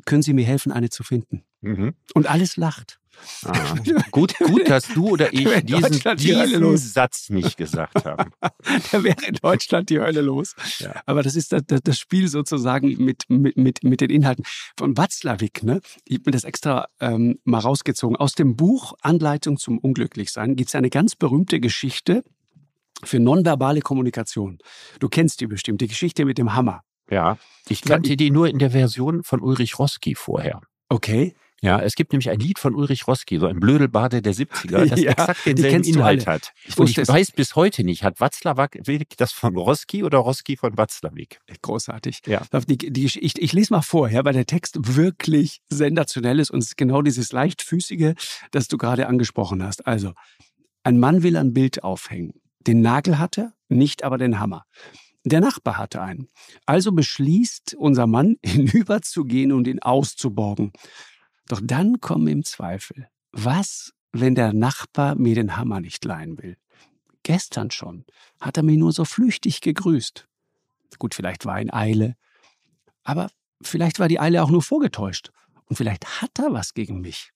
[0.05, 1.43] Können Sie mir helfen, eine zu finden?
[2.13, 2.99] Und alles lacht.
[3.45, 3.75] Ah,
[4.11, 6.77] gut, gut, dass du oder ich diesen, diesen.
[6.77, 8.31] Satz nicht gesagt haben.
[8.91, 10.55] Da wäre in Deutschland die Hölle los.
[10.79, 11.01] Ja.
[11.05, 14.43] Aber das ist das, das Spiel sozusagen mit, mit, mit, mit den Inhalten.
[14.77, 15.81] Von Watzlawick, ne?
[16.03, 18.17] ich habe mir das extra ähm, mal rausgezogen.
[18.17, 22.23] Aus dem Buch Anleitung zum Unglücklichsein gibt es eine ganz berühmte Geschichte
[23.03, 24.57] für nonverbale Kommunikation.
[24.99, 26.81] Du kennst die bestimmt, die Geschichte mit dem Hammer.
[27.09, 27.37] Ja,
[27.67, 30.61] ich kannte die nur in der Version von Ulrich Roski vorher.
[30.89, 31.35] Okay.
[31.61, 34.99] Ja, es gibt nämlich ein Lied von Ulrich Roski, so ein Blödelbade der 70er, das
[34.99, 36.53] Ja, exakt denselben kennst du Inhalt hat.
[36.65, 37.07] Ich Und ich es.
[37.07, 41.39] weiß bis heute nicht, hat Watzlawick das von Roski oder Roski von Watzlawick?
[41.61, 42.21] Großartig.
[42.27, 42.41] Ja.
[42.67, 46.59] Die, die, ich, ich lese mal vor, ja, weil der Text wirklich sensationell ist und
[46.59, 48.13] es ist genau dieses leichtfüßige,
[48.51, 49.87] das du gerade angesprochen hast.
[49.87, 50.13] Also,
[50.83, 52.33] ein Mann will ein Bild aufhängen.
[52.67, 54.65] Den Nagel hat er, nicht aber den Hammer.
[55.23, 56.29] Der Nachbar hatte einen.
[56.65, 60.71] Also beschließt unser Mann, hinüberzugehen und ihn auszuborgen.
[61.47, 63.07] Doch dann kommen ihm Zweifel.
[63.31, 66.57] Was, wenn der Nachbar mir den Hammer nicht leihen will?
[67.23, 68.05] Gestern schon
[68.39, 70.27] hat er mir nur so flüchtig gegrüßt.
[70.99, 72.15] Gut, vielleicht war er in Eile.
[73.03, 73.29] Aber
[73.61, 75.31] vielleicht war die Eile auch nur vorgetäuscht.
[75.65, 77.31] Und vielleicht hat er was gegen mich.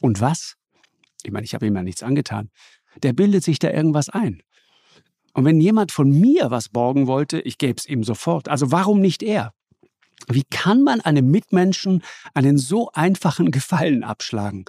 [0.00, 0.56] Und was?
[1.22, 2.50] Ich meine, ich habe ihm ja nichts angetan.
[3.02, 4.42] Der bildet sich da irgendwas ein.
[5.32, 8.48] Und wenn jemand von mir was borgen wollte, ich gäbe es ihm sofort.
[8.48, 9.54] Also warum nicht er?
[10.28, 12.02] Wie kann man einem Mitmenschen
[12.34, 14.64] einen so einfachen Gefallen abschlagen?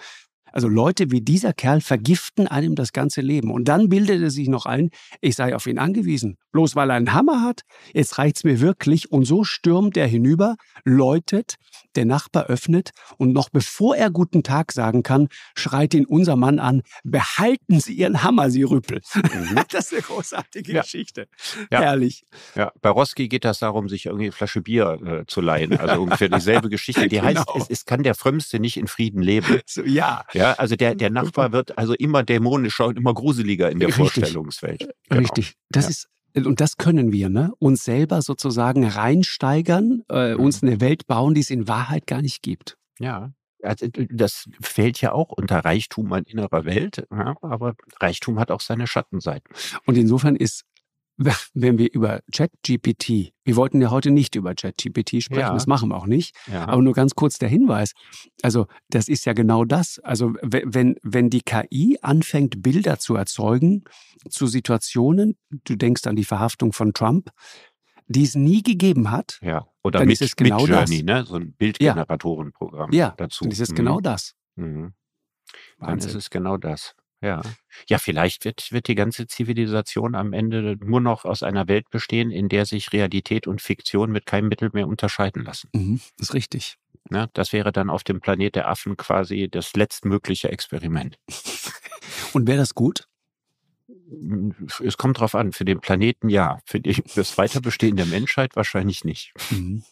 [0.53, 3.51] Also Leute wie dieser Kerl vergiften einem das ganze Leben.
[3.51, 4.89] Und dann bildet er sich noch ein,
[5.19, 6.37] ich sei auf ihn angewiesen.
[6.53, 7.61] Bloß weil er einen Hammer hat,
[7.93, 9.11] jetzt reicht's mir wirklich.
[9.11, 11.55] Und so stürmt er hinüber, läutet,
[11.95, 16.59] der Nachbar öffnet und noch bevor er guten Tag sagen kann, schreit ihn unser Mann
[16.59, 19.01] an, behalten Sie Ihren Hammer, Sie Rüppel.
[19.71, 20.81] Das ist eine großartige Ja.
[20.81, 21.27] Geschichte.
[21.71, 21.81] Ja.
[21.81, 22.23] Herrlich.
[22.55, 25.77] Ja, bei Roski geht das darum, sich irgendwie eine Flasche Bier äh, zu leihen.
[25.79, 27.07] Also ungefähr dieselbe Geschichte.
[27.07, 27.57] Die heißt, Genau.
[27.57, 29.59] es, es kann der Frömmste nicht in Frieden leben.
[29.65, 33.79] So, ja, Ja, also der, der Nachbar wird also immer dämonischer und immer gruseliger in
[33.79, 34.13] der Richtig.
[34.13, 34.89] Vorstellungswelt.
[35.09, 35.21] Genau.
[35.21, 35.53] Richtig.
[35.69, 35.89] Das Ja.
[35.91, 37.51] ist und das können wir, ne?
[37.59, 40.39] Uns selber sozusagen reinsteigern, äh, Mhm.
[40.39, 42.75] uns eine Welt bauen, die es in Wahrheit gar nicht gibt.
[42.99, 43.31] Ja.
[43.61, 48.59] Also, das fällt ja auch unter Reichtum an innerer Welt, ja, aber Reichtum hat auch
[48.59, 49.53] seine Schattenseiten.
[49.85, 50.63] Und insofern ist,
[51.53, 55.53] wenn wir über ChatGPT, wir wollten ja heute nicht über ChatGPT sprechen, Ja.
[55.53, 56.67] das machen wir auch nicht, Ja.
[56.67, 57.93] aber nur ganz kurz der Hinweis.
[58.41, 59.99] Also, das ist ja genau das.
[59.99, 63.83] Also, we- wenn, wenn die KI anfängt, Bilder zu erzeugen
[64.29, 67.29] zu Situationen, du denkst an die Verhaftung von Trump,
[68.07, 69.65] die es nie gegeben hat, ja.
[69.85, 71.17] Oder Dann mit, ist es genau mit Journey, das.
[71.19, 71.25] ne?
[71.25, 73.43] so ein Bildgeneratorenprogramm Ja, dazu.
[73.43, 73.75] dann ist es Mhm.
[73.75, 74.33] genau das.
[74.55, 74.93] Mhm.
[75.79, 76.95] Dann ist es genau das.
[77.23, 77.41] Ja.
[77.87, 82.31] Ja, vielleicht wird, wird die ganze Zivilisation am Ende nur noch aus einer Welt bestehen,
[82.31, 85.69] in der sich Realität und Fiktion mit keinem Mittel mehr unterscheiden lassen.
[85.73, 86.77] Mhm, ist richtig.
[87.09, 87.29] Ne?
[87.33, 91.17] Das wäre dann auf dem Planet der Affen quasi das letztmögliche Experiment.
[92.33, 93.07] Und wäre das gut?
[94.83, 95.51] Es kommt drauf an.
[95.51, 96.59] Für den Planeten ja.
[96.65, 99.33] Für das Weiterbestehen der Menschheit wahrscheinlich nicht.
[99.49, 99.83] Mhm.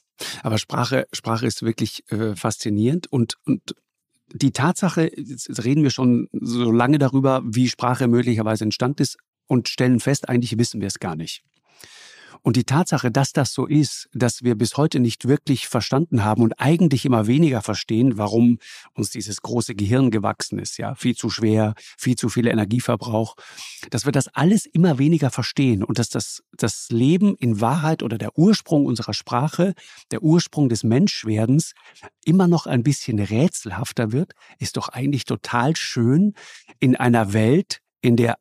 [0.43, 3.75] Aber Sprache, Sprache ist wirklich äh, faszinierend und, und
[4.33, 9.17] die Tatsache, jetzt reden wir schon so lange darüber, wie Sprache möglicherweise entstanden ist
[9.47, 11.43] und stellen fest, eigentlich wissen wir es gar nicht.
[12.43, 16.41] Und die Tatsache, dass das so ist, dass wir bis heute nicht wirklich verstanden haben
[16.41, 18.57] und eigentlich immer weniger verstehen, warum
[18.93, 23.35] uns dieses große Gehirn gewachsen ist, ja, viel zu schwer, viel zu viel Energieverbrauch,
[23.91, 28.17] dass wir das alles immer weniger verstehen und dass das, das Leben in Wahrheit oder
[28.17, 29.75] der Ursprung unserer Sprache,
[30.09, 31.73] der Ursprung des Menschwerdens
[32.25, 36.33] immer noch ein bisschen rätselhafter wird, ist doch eigentlich total schön
[36.79, 38.39] in einer Welt, in der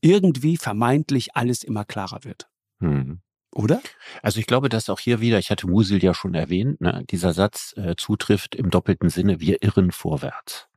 [0.00, 2.48] irgendwie vermeintlich alles immer klarer wird.
[2.80, 3.20] Hm.
[3.54, 3.80] Oder?
[4.20, 7.32] Also ich glaube, dass auch hier wieder, ich hatte Musil ja schon erwähnt, ne, dieser
[7.32, 10.68] Satz äh, zutrifft im doppelten Sinne, wir irren vorwärts.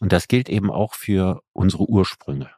[0.00, 2.50] Und das gilt eben auch für unsere Ursprünge.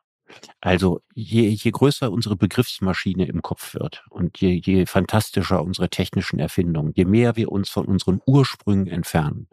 [0.61, 6.39] Also je, je größer unsere Begriffsmaschine im Kopf wird und je, je fantastischer unsere technischen
[6.39, 9.49] Erfindungen, je mehr wir uns von unseren Ursprüngen entfernen,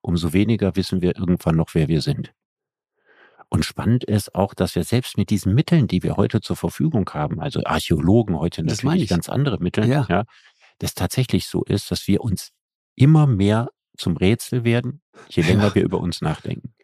[0.00, 2.32] umso weniger wissen wir irgendwann noch, wer wir sind.
[3.50, 7.08] Und spannend ist auch, dass wir selbst mit diesen Mitteln, die wir heute zur Verfügung
[7.14, 10.06] haben, also Archäologen heute das natürlich ganz andere Mittel, ja.
[10.08, 10.24] ja,
[10.78, 12.50] das tatsächlich so ist, dass wir uns
[12.94, 15.74] immer mehr zum Rätsel werden, je länger ja.
[15.74, 16.74] wir über uns nachdenken.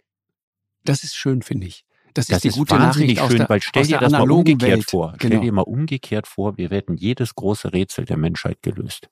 [0.85, 1.85] Das ist schön, finde ich.
[2.15, 4.91] Das, das ist, ist wahnsinnig schön, der, weil stell dir das mal umgekehrt Welt.
[4.91, 5.15] vor.
[5.19, 5.19] Genau.
[5.19, 9.09] Stell dir mal umgekehrt vor, wir hätten jedes große Rätsel der Menschheit gelöst.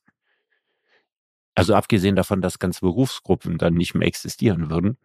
[1.54, 4.98] Also abgesehen davon, dass ganze Berufsgruppen dann nicht mehr existieren würden,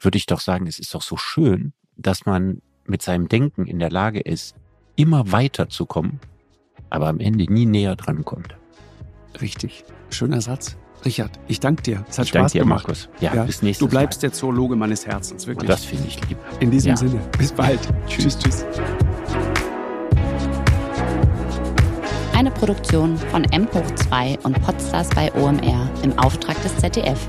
[0.00, 3.78] würde ich doch sagen, es ist doch so schön, dass man mit seinem Denken in
[3.78, 4.54] der Lage ist,
[4.96, 6.20] immer weiter zu kommen,
[6.90, 8.56] aber am Ende nie näher dran kommt.
[9.40, 9.84] Richtig.
[10.10, 10.76] Schöner Satz.
[11.04, 12.04] Richard, ich danke dir.
[12.08, 12.86] Es hat ich Spaß dir, gemacht.
[12.86, 13.08] Markus.
[13.20, 13.88] Ja, ja, bis nächstes Mal.
[13.88, 14.30] Du bleibst Mal.
[14.30, 15.62] der Zoologe meines Herzens, wirklich.
[15.62, 16.38] Und das finde ich lieb.
[16.60, 16.96] In diesem ja.
[16.96, 17.80] Sinne, bis bald.
[18.08, 18.64] tschüss, tschüss.
[22.34, 27.28] Eine Produktion von M hoch 2 und Podstars bei OMR im Auftrag des ZDF.